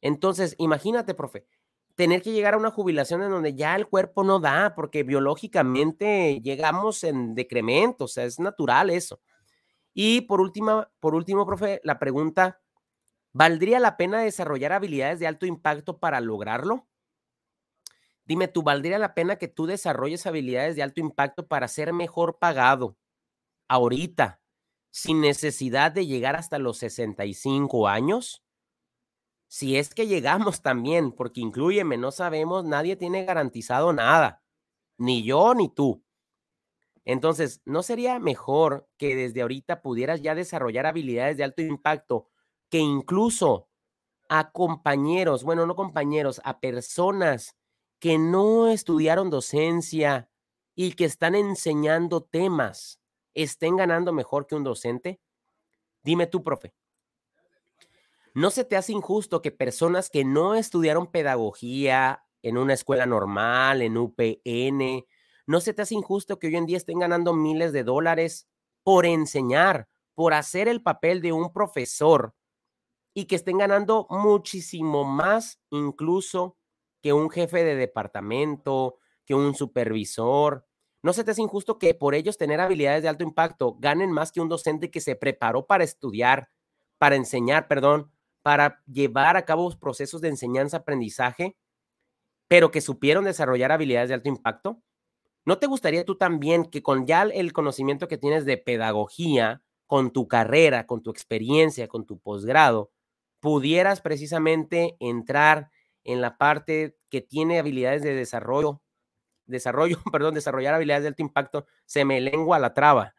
[0.05, 1.47] entonces, imagínate, profe,
[1.95, 6.41] tener que llegar a una jubilación en donde ya el cuerpo no da, porque biológicamente
[6.41, 9.19] llegamos en decremento, o sea, es natural eso.
[9.95, 12.61] Y por último, por último, profe, la pregunta,
[13.35, 16.87] ¿valdría la pena desarrollar habilidades de alto impacto para lograrlo?
[18.25, 22.39] Dime tú, ¿valdría la pena que tú desarrolles habilidades de alto impacto para ser mejor
[22.39, 22.97] pagado
[23.67, 24.41] ahorita,
[24.91, 28.45] sin necesidad de llegar hasta los 65 años?
[29.47, 34.43] si es que llegamos también, porque incluyeme, no sabemos, nadie tiene garantizado nada,
[34.97, 36.03] ni yo ni tú.
[37.05, 42.27] Entonces, ¿no sería mejor que desde ahorita pudieras ya desarrollar habilidades de alto impacto
[42.69, 43.67] que incluso
[44.29, 47.55] a compañeros, bueno, no compañeros, a personas
[47.99, 50.29] que no estudiaron docencia
[50.75, 52.99] y que están enseñando temas,
[53.33, 55.19] estén ganando mejor que un docente?
[56.03, 56.73] Dime tú, profe.
[58.33, 63.81] ¿No se te hace injusto que personas que no estudiaron pedagogía en una escuela normal,
[63.81, 65.05] en UPN,
[65.47, 68.47] no se te hace injusto que hoy en día estén ganando miles de dólares
[68.83, 72.35] por enseñar, por hacer el papel de un profesor
[73.15, 76.57] y que estén ganando muchísimo más incluso
[77.01, 80.67] que un jefe de departamento, que un supervisor?
[81.01, 84.31] ¿No se te hace injusto que por ellos tener habilidades de alto impacto ganen más
[84.31, 86.49] que un docente que se preparó para estudiar,
[86.99, 88.11] para enseñar, perdón,
[88.43, 91.57] para llevar a cabo procesos de enseñanza-aprendizaje,
[92.47, 94.81] pero que supieron desarrollar habilidades de alto impacto?
[95.45, 100.11] ¿No te gustaría tú también que con ya el conocimiento que tienes de pedagogía, con
[100.11, 102.91] tu carrera, con tu experiencia, con tu posgrado,
[103.45, 105.69] pudieras precisamente entrar
[106.03, 108.81] en la parte que tiene habilidades de desarrollo,
[109.45, 113.13] desarrollo, perdón, desarrollar habilidades de alto impacto, se me lengua la traba.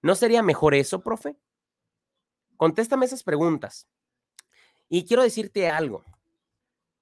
[0.00, 1.36] ¿No sería mejor eso, profe?
[2.56, 3.88] Contéstame esas preguntas.
[4.88, 6.04] Y quiero decirte algo.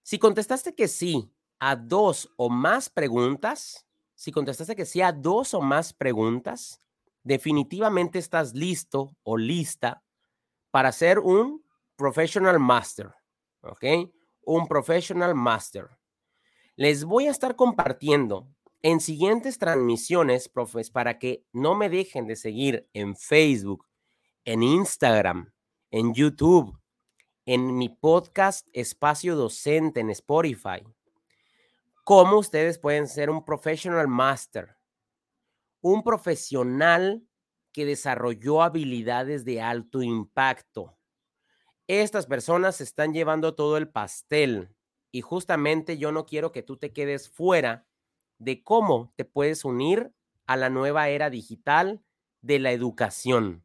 [0.02, 5.52] Si contestaste que sí a dos o más preguntas, si contestaste que sí a dos
[5.52, 6.80] o más preguntas,
[7.22, 10.02] definitivamente estás listo o lista
[10.70, 11.65] para ser un
[11.96, 13.14] professional master,
[13.62, 13.84] ¿ok?
[14.42, 15.88] Un professional master.
[16.76, 18.48] Les voy a estar compartiendo
[18.82, 23.86] en siguientes transmisiones, profes, para que no me dejen de seguir en Facebook,
[24.44, 25.52] en Instagram,
[25.90, 26.78] en YouTube,
[27.46, 30.82] en mi podcast Espacio Docente en Spotify,
[32.04, 34.76] cómo ustedes pueden ser un professional master,
[35.80, 37.26] un profesional
[37.72, 40.95] que desarrolló habilidades de alto impacto.
[41.88, 44.74] Estas personas están llevando todo el pastel
[45.12, 47.86] y justamente yo no quiero que tú te quedes fuera
[48.38, 50.12] de cómo te puedes unir
[50.46, 52.02] a la nueva era digital
[52.42, 53.64] de la educación.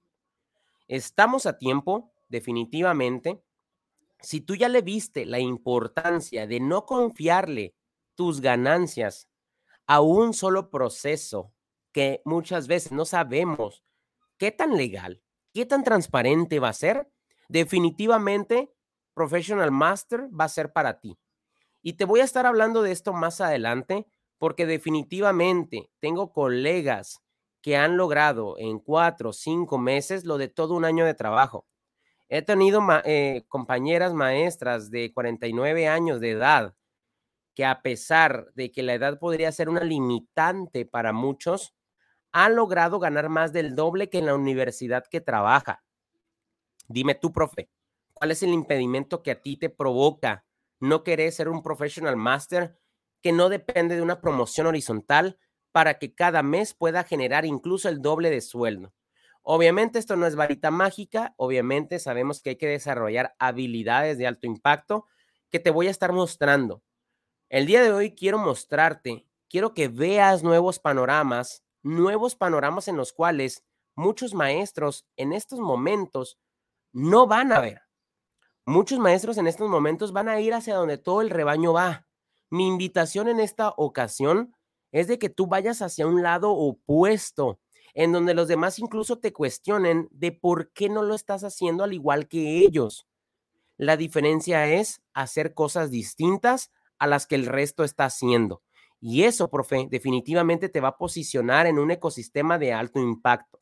[0.88, 3.44] Estamos a tiempo, definitivamente.
[4.20, 7.76] Si tú ya le viste la importancia de no confiarle
[8.14, 9.30] tus ganancias
[9.88, 11.54] a un solo proceso
[11.92, 13.84] que muchas veces no sabemos
[14.38, 17.12] qué tan legal, qué tan transparente va a ser,
[17.52, 18.72] definitivamente
[19.14, 21.18] Professional Master va a ser para ti.
[21.82, 27.20] Y te voy a estar hablando de esto más adelante porque definitivamente tengo colegas
[27.62, 31.68] que han logrado en cuatro o cinco meses lo de todo un año de trabajo.
[32.30, 36.76] He tenido eh, compañeras maestras de 49 años de edad
[37.54, 41.76] que a pesar de que la edad podría ser una limitante para muchos,
[42.32, 45.84] han logrado ganar más del doble que en la universidad que trabaja.
[46.92, 47.70] Dime tú, profe,
[48.14, 50.46] ¿cuál es el impedimento que a ti te provoca
[50.80, 52.78] no querer ser un professional master
[53.22, 55.40] que no depende de una promoción horizontal
[55.72, 58.94] para que cada mes pueda generar incluso el doble de sueldo?
[59.42, 64.46] Obviamente esto no es varita mágica, obviamente sabemos que hay que desarrollar habilidades de alto
[64.46, 65.08] impacto
[65.50, 66.84] que te voy a estar mostrando.
[67.50, 73.14] El día de hoy quiero mostrarte, quiero que veas nuevos panoramas, nuevos panoramas en los
[73.14, 73.64] cuales
[73.96, 76.38] muchos maestros en estos momentos
[76.94, 77.82] no van a ver.
[78.66, 82.06] Muchos maestros en estos momentos van a ir hacia donde todo el rebaño va.
[82.50, 84.56] Mi invitación en esta ocasión
[84.92, 87.60] es de que tú vayas hacia un lado opuesto,
[87.94, 91.94] en donde los demás incluso te cuestionen de por qué no lo estás haciendo al
[91.94, 93.08] igual que ellos.
[93.78, 98.62] La diferencia es hacer cosas distintas a las que el resto está haciendo.
[99.00, 103.60] Y eso, profe, definitivamente te va a posicionar en un ecosistema de alto impacto.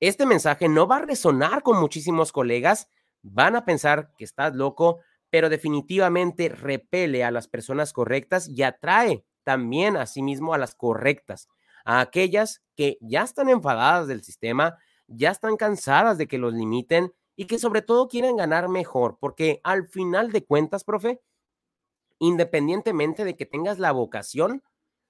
[0.00, 2.88] Este mensaje no va a resonar con muchísimos colegas,
[3.22, 9.24] van a pensar que estás loco, pero definitivamente repele a las personas correctas y atrae
[9.44, 11.48] también a sí mismo a las correctas,
[11.84, 17.12] a aquellas que ya están enfadadas del sistema, ya están cansadas de que los limiten
[17.36, 21.20] y que sobre todo quieren ganar mejor, porque al final de cuentas, profe,
[22.18, 24.62] independientemente de que tengas la vocación,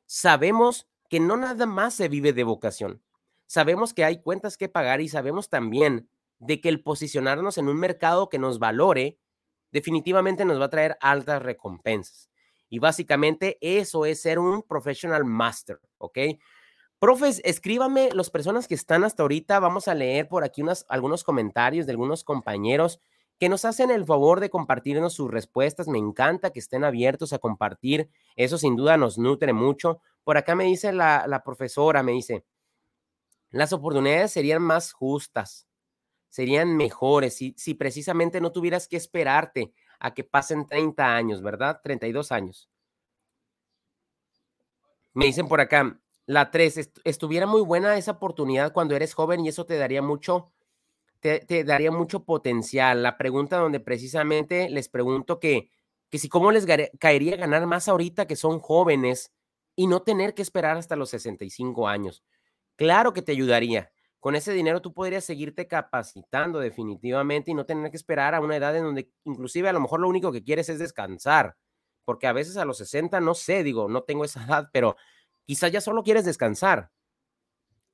[0.06, 3.02] sabemos que no nada más se vive de vocación.
[3.50, 7.78] Sabemos que hay cuentas que pagar y sabemos también de que el posicionarnos en un
[7.78, 9.18] mercado que nos valore
[9.72, 12.30] definitivamente nos va a traer altas recompensas.
[12.68, 16.18] Y básicamente eso es ser un professional master, ¿ok?
[17.00, 19.58] Profes, escríbame las personas que están hasta ahorita.
[19.58, 23.00] Vamos a leer por aquí unas, algunos comentarios de algunos compañeros
[23.40, 25.88] que nos hacen el favor de compartirnos sus respuestas.
[25.88, 28.10] Me encanta que estén abiertos a compartir.
[28.36, 30.00] Eso sin duda nos nutre mucho.
[30.22, 32.44] Por acá me dice la, profesora, me dice,
[33.50, 35.68] las oportunidades serían más justas,
[36.28, 41.80] serían mejores si, si precisamente no tuvieras que esperarte a que pasen 30 años, ¿verdad?
[41.82, 42.70] 32 años.
[45.12, 49.48] Me dicen por acá, la 3, estuviera muy buena esa oportunidad cuando eres joven y
[49.48, 50.52] eso te daría mucho
[51.20, 53.02] te, daría mucho potencial.
[53.02, 55.70] La pregunta donde precisamente les pregunto que,
[56.08, 56.66] que si cómo les
[56.98, 59.32] caería ganar más ahorita que son jóvenes
[59.76, 62.24] y no tener que esperar hasta los 65 años.
[62.80, 63.92] Claro que te ayudaría.
[64.20, 68.56] Con ese dinero tú podrías seguirte capacitando definitivamente y no tener que esperar a una
[68.56, 71.58] edad en donde inclusive a lo mejor lo único que quieres es descansar.
[72.06, 74.96] Porque a veces a los 60, no sé, digo, no tengo esa edad, pero
[75.44, 76.90] quizás ya solo quieres descansar.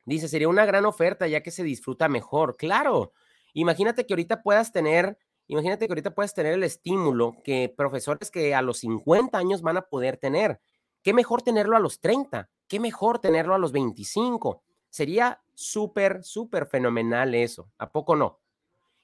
[0.05, 2.57] Dice, sería una gran oferta ya que se disfruta mejor.
[2.57, 3.12] Claro,
[3.55, 5.18] imagínate que ahorita puedas tener,
[5.49, 9.78] imagínate que ahorita puedas tener el estímulo que profesores que a los 50 años van
[9.78, 10.61] a poder tener.
[11.03, 12.49] ¿Qué mejor tenerlo a los 30?
[12.68, 14.62] ¿Qué mejor tenerlo a los 25?
[14.97, 17.71] Sería súper, súper fenomenal eso.
[17.79, 18.41] ¿A poco no?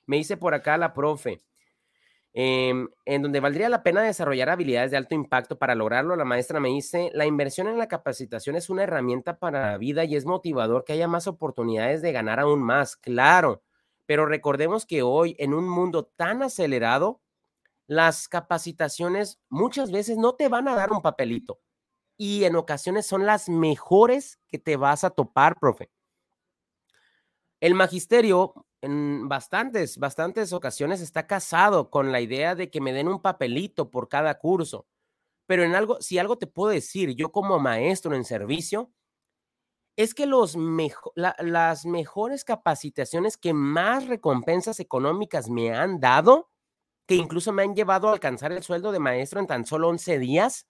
[0.06, 1.42] Me dice por acá la profe,
[2.34, 5.58] Em, en donde valdría la pena desarrollar habilidades de alto impacto.
[5.58, 9.72] Para lograrlo, la maestra me dice, la inversión en la capacitación es una herramienta para
[9.72, 13.62] la vida y es motivador que haya más oportunidades de ganar aún más, claro,
[14.06, 17.20] pero recordemos que hoy en un mundo tan acelerado,
[17.86, 21.60] las capacitaciones muchas veces no te van a dar un papelito
[22.22, 25.90] y en ocasiones son las mejores que te vas a topar, profe.
[27.58, 33.08] El magisterio en bastantes, bastantes ocasiones está casado con la idea de que me den
[33.08, 34.86] un papelito por cada curso.
[35.46, 38.92] pero en algo, si algo te puedo decir, yo como maestro en servicio,
[39.96, 40.56] es que los
[41.16, 46.52] las mejores capacitaciones que más recompensas económicas me han dado,
[47.08, 50.20] que incluso me han llevado a alcanzar el sueldo de maestro en tan solo 11
[50.20, 50.68] días,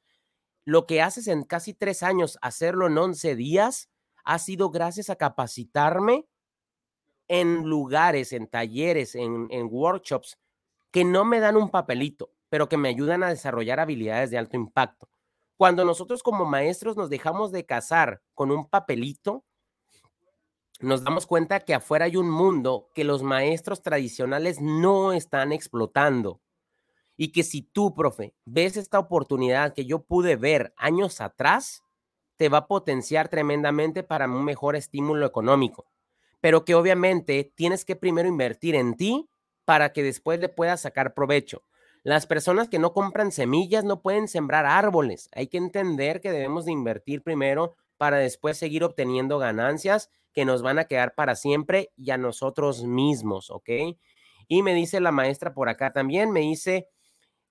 [0.65, 3.91] lo que haces en casi tres años, hacerlo en 11 días,
[4.25, 6.27] ha sido gracias a capacitarme
[7.29, 10.39] en lugares, en talleres, en, en workshops
[10.93, 14.57] que no me dan un papelito, pero que me ayudan a desarrollar habilidades de alto
[14.57, 15.09] impacto.
[15.57, 19.45] Cuando nosotros como maestros nos dejamos de casar con un papelito,
[20.81, 26.41] nos damos cuenta que afuera hay un mundo que los maestros tradicionales no están explotando.
[27.17, 31.83] Y que si tú, profe, ves esta oportunidad que yo pude ver años atrás,
[32.37, 35.87] te va a potenciar tremendamente para un mejor estímulo económico.
[36.41, 39.29] Pero que obviamente tienes que primero invertir en ti
[39.65, 41.63] para que después le puedas sacar provecho.
[42.03, 45.29] Las personas que no compran semillas no pueden sembrar árboles.
[45.37, 50.63] Hay que entender que debemos de invertir primero para después seguir obteniendo ganancias que nos
[50.63, 53.71] van a quedar para siempre y a nosotros mismos, ¿ok?
[54.49, 56.89] Y me dice la maestra por acá también, me dice,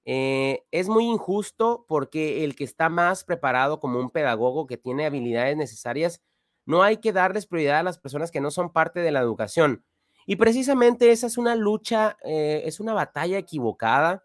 [0.06, 5.06] eh, es muy injusto porque el que está más preparado como un pedagogo que tiene
[5.06, 6.22] habilidades necesarias,
[6.66, 9.84] no hay que darles prioridad a las personas que no son parte de la educación.
[10.26, 14.24] Y precisamente esa es una lucha, eh, es una batalla equivocada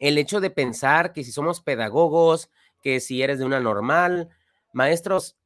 [0.00, 2.50] el hecho de pensar que si somos pedagogos,
[2.82, 4.30] que si eres de una normal,
[4.72, 5.36] maestros,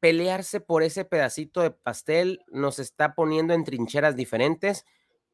[0.00, 4.86] pelearse por ese pedacito de pastel nos está poniendo en trincheras diferentes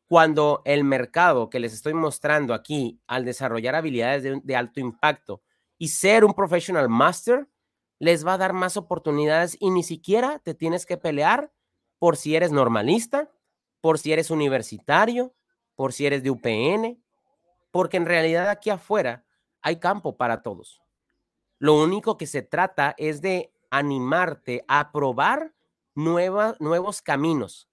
[0.09, 5.42] cuando el mercado que les estoy mostrando aquí al desarrollar habilidades de, alto impacto
[5.76, 7.46] y ser un professional master
[7.98, 11.52] les va a dar más oportunidades y ni siquiera te tienes que pelear
[11.98, 13.30] por si eres normalista,
[13.82, 15.34] por si eres universitario,
[15.74, 17.02] por si eres de UPN,
[17.70, 19.26] porque en realidad aquí afuera
[19.61, 20.80] hay campo para todos.
[21.59, 25.52] Lo único que se trata es de animarte a probar
[25.94, 27.68] nuevos caminos.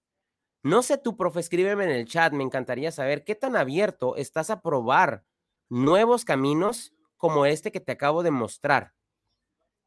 [0.65, 4.49] No sé tú, profe, escríbeme en el chat, me encantaría saber qué tan abierto estás
[4.49, 5.23] a probar
[5.69, 8.95] nuevos caminos como este que te acabo de mostrar.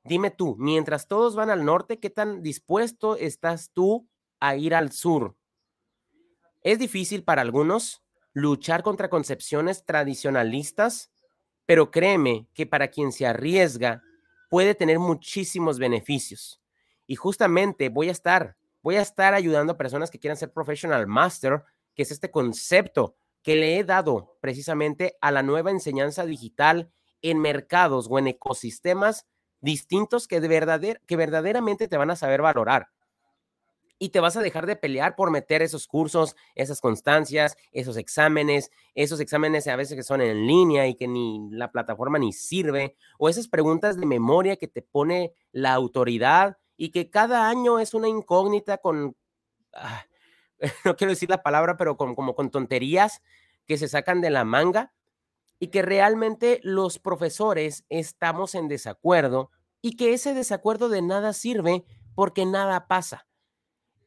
[0.05, 4.09] Dime tú, mientras todos van al norte, ¿qué tan dispuesto estás tú
[4.39, 5.37] a ir al sur?
[6.63, 11.11] Es difícil para algunos, luchar contra concepciones tradicionalistas,
[11.67, 14.05] pero créeme que para quien se arriesga
[14.49, 16.63] puede tener muchísimos beneficios.
[17.09, 21.07] Y justamente voy a estar, voy a estar ayudando a personas que quieran ser professional
[21.07, 21.65] master,
[21.95, 26.91] que es este concepto que le he dado precisamente a la nueva enseñanza digital
[27.23, 29.27] en mercados o en ecosistemas
[29.61, 32.89] distintos que, de que verdaderamente te van a saber valorar.
[34.01, 38.71] Y te vas a dejar de pelear por meter esos cursos, esas constancias, esos exámenes,
[38.95, 42.97] esos exámenes a veces que son en línea y que ni la plataforma ni sirve,
[43.19, 47.93] o esas preguntas de memoria que te pone la autoridad y que cada año es
[47.93, 49.17] una incógnita con,
[49.75, 50.07] ah,
[50.87, 53.21] no quiero decir la palabra, pero con, como con tonterías
[53.67, 54.95] que se sacan de la manga
[55.59, 59.51] y que realmente los profesores estamos en desacuerdo
[59.83, 63.27] y que ese desacuerdo de nada sirve porque nada pasa.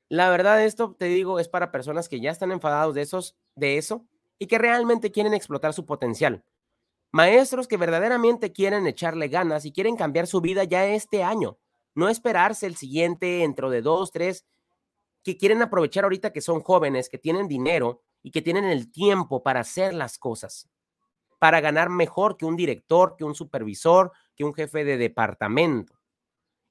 [0.08, 3.78] La verdad, esto te digo, es para personas que ya están enfadados de, esos, de
[3.78, 4.06] eso
[4.40, 6.44] y que realmente quieren explotar su potencial.
[7.12, 11.58] Maestros que verdaderamente quieren echarle ganas y quieren cambiar su vida ya este año.
[11.94, 14.46] No esperarse el siguiente dentro de dos, tres,
[15.24, 19.44] que quieren aprovechar ahorita que son jóvenes, que tienen dinero y que tienen el tiempo
[19.44, 20.70] para hacer las cosas,
[21.40, 26.02] para ganar mejor que un director, que un supervisor, que un jefe de departamento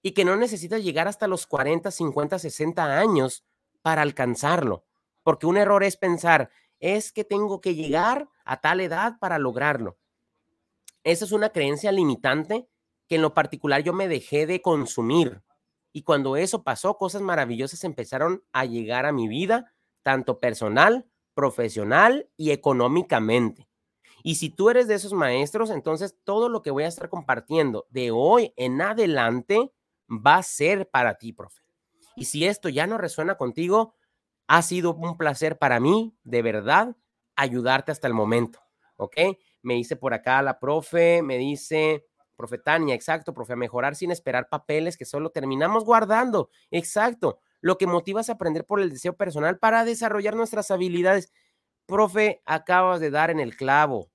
[0.02, 3.44] y que no necesitas llegar hasta los 40, 50, 60 años
[3.82, 4.86] para alcanzarlo.
[5.22, 9.98] Porque un error es pensar, es que tengo que llegar a tal edad para lograrlo.
[11.04, 12.68] Esa es una creencia limitante
[13.10, 15.42] que en lo particular yo me dejé de consumir.
[15.92, 22.30] Y cuando eso pasó, cosas maravillosas empezaron a llegar a mi vida, tanto personal, profesional
[22.36, 23.68] y económicamente.
[24.22, 27.88] Y si tú eres de esos maestros, entonces todo lo que voy a estar compartiendo
[27.90, 29.72] de hoy en adelante
[30.08, 31.62] va a ser para ti, profe.
[32.14, 33.96] Y si esto ya no resuena contigo,
[34.46, 36.96] ha sido un placer para mí, de verdad,
[37.34, 38.60] ayudarte hasta el momento.
[38.94, 39.16] ¿Ok?
[39.62, 42.06] Me dice por acá la profe, me dice,
[42.40, 46.48] profe Tania, exacto, profe, a mejorar sin esperar papeles que solo terminamos guardando.
[46.70, 47.38] Exacto.
[47.60, 51.30] Lo que motiva es aprender por el deseo personal para desarrollar nuestras habilidades.
[51.84, 54.10] Profe, acabas de dar en el clavo.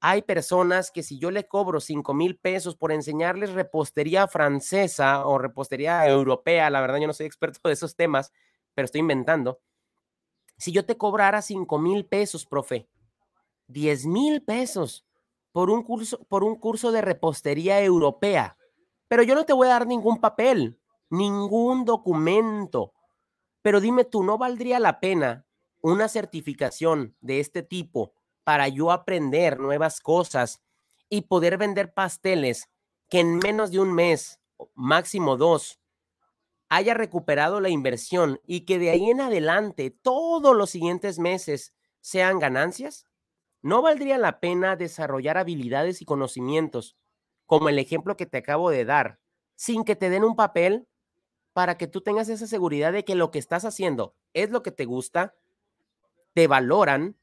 [0.00, 5.36] Hay personas que si yo le cobro 5 mil pesos por enseñarles repostería francesa o
[5.38, 8.32] repostería europea, la verdad yo no soy experto de esos temas,
[8.74, 9.60] pero estoy inventando.
[10.58, 12.88] Si yo te cobrara 5 mil pesos, profe,
[13.66, 15.05] 10 mil pesos
[15.56, 18.58] por un curso, por un curso de repostería europea.
[19.08, 20.78] Pero yo no te voy a dar ningún papel,
[21.08, 22.92] ningún documento.
[23.62, 25.46] Pero dime tú, ¿no valdría la pena
[25.80, 28.12] una certificación de este tipo
[28.44, 30.60] para yo aprender nuevas cosas
[31.08, 32.68] y poder vender pasteles
[33.08, 34.38] que en menos de un mes,
[34.74, 35.80] máximo dos,
[36.68, 42.40] haya recuperado la inversión y que de ahí en adelante todos los siguientes meses sean
[42.40, 43.06] ganancias?
[43.66, 46.96] ¿No valdría la pena desarrollar habilidades y conocimientos,
[47.46, 49.18] como el ejemplo que te acabo de dar,
[49.56, 50.86] sin que te den un papel
[51.52, 54.70] para que tú tengas esa seguridad de que lo que estás haciendo es lo que
[54.70, 55.34] te gusta,
[56.32, 57.16] te valoran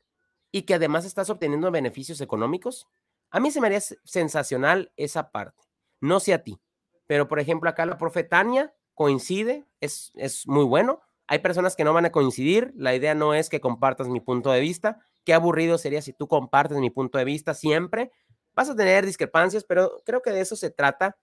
[0.51, 2.89] y que además estás obteniendo beneficios económicos?
[3.29, 5.63] A mí se me haría sensacional esa parte.
[6.01, 6.59] No sé a ti,
[7.07, 11.03] pero por ejemplo acá la profetania coincide, es, es muy bueno.
[11.25, 14.51] Hay personas que no van a coincidir, la idea no es que compartas mi punto
[14.51, 14.99] de vista.
[15.23, 18.11] Qué aburrido sería si tú compartes mi punto de vista siempre.
[18.53, 21.17] Vas a tener discrepancias, pero creo que de eso se trata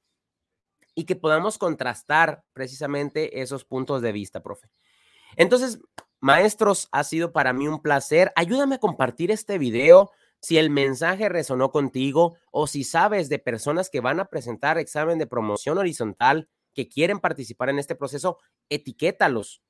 [0.95, 4.69] y que podamos contrastar precisamente esos puntos de vista, profe.
[5.37, 5.81] Entonces,
[6.21, 8.33] Maestros, ha sido para mí un placer.
[8.37, 13.91] Ayúdame a compartir este video si el mensaje resonó contigo o si sabes de personas
[13.91, 18.39] que van a presentar examen de promoción horizontal que quieren participar en este proceso,
[18.69, 19.63] etiquétalos.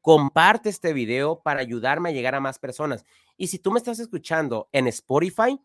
[0.00, 3.04] Comparte este video para ayudarme a llegar a más personas.
[3.36, 5.60] Y si tú me estás escuchando en Spotify,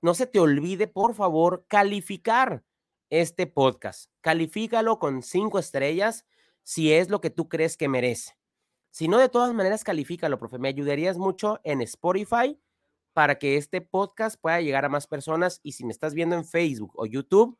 [0.00, 2.64] no se te olvide, por favor, calificar
[3.10, 4.10] este podcast.
[4.20, 6.26] Califícalo con cinco estrellas
[6.62, 8.36] si es lo que tú crees que merece.
[8.90, 10.58] Si no, de todas maneras, califícalo, profe.
[10.58, 12.58] Me ayudarías mucho en Spotify
[13.12, 15.60] para que este podcast pueda llegar a más personas.
[15.62, 17.58] Y si me estás viendo en Facebook o YouTube,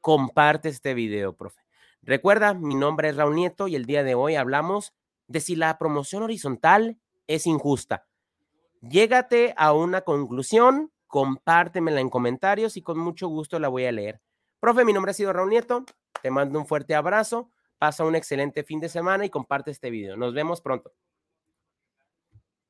[0.00, 1.60] comparte este video, profe.
[2.02, 4.92] Recuerda, mi nombre es Raúl Nieto y el día de hoy hablamos
[5.32, 8.06] de si la promoción horizontal es injusta.
[8.82, 14.20] Llégate a una conclusión, compártemela en comentarios y con mucho gusto la voy a leer.
[14.60, 15.86] Profe, mi nombre ha sido Raúl Nieto.
[16.22, 17.50] Te mando un fuerte abrazo.
[17.78, 20.16] Pasa un excelente fin de semana y comparte este video.
[20.16, 20.92] Nos vemos pronto.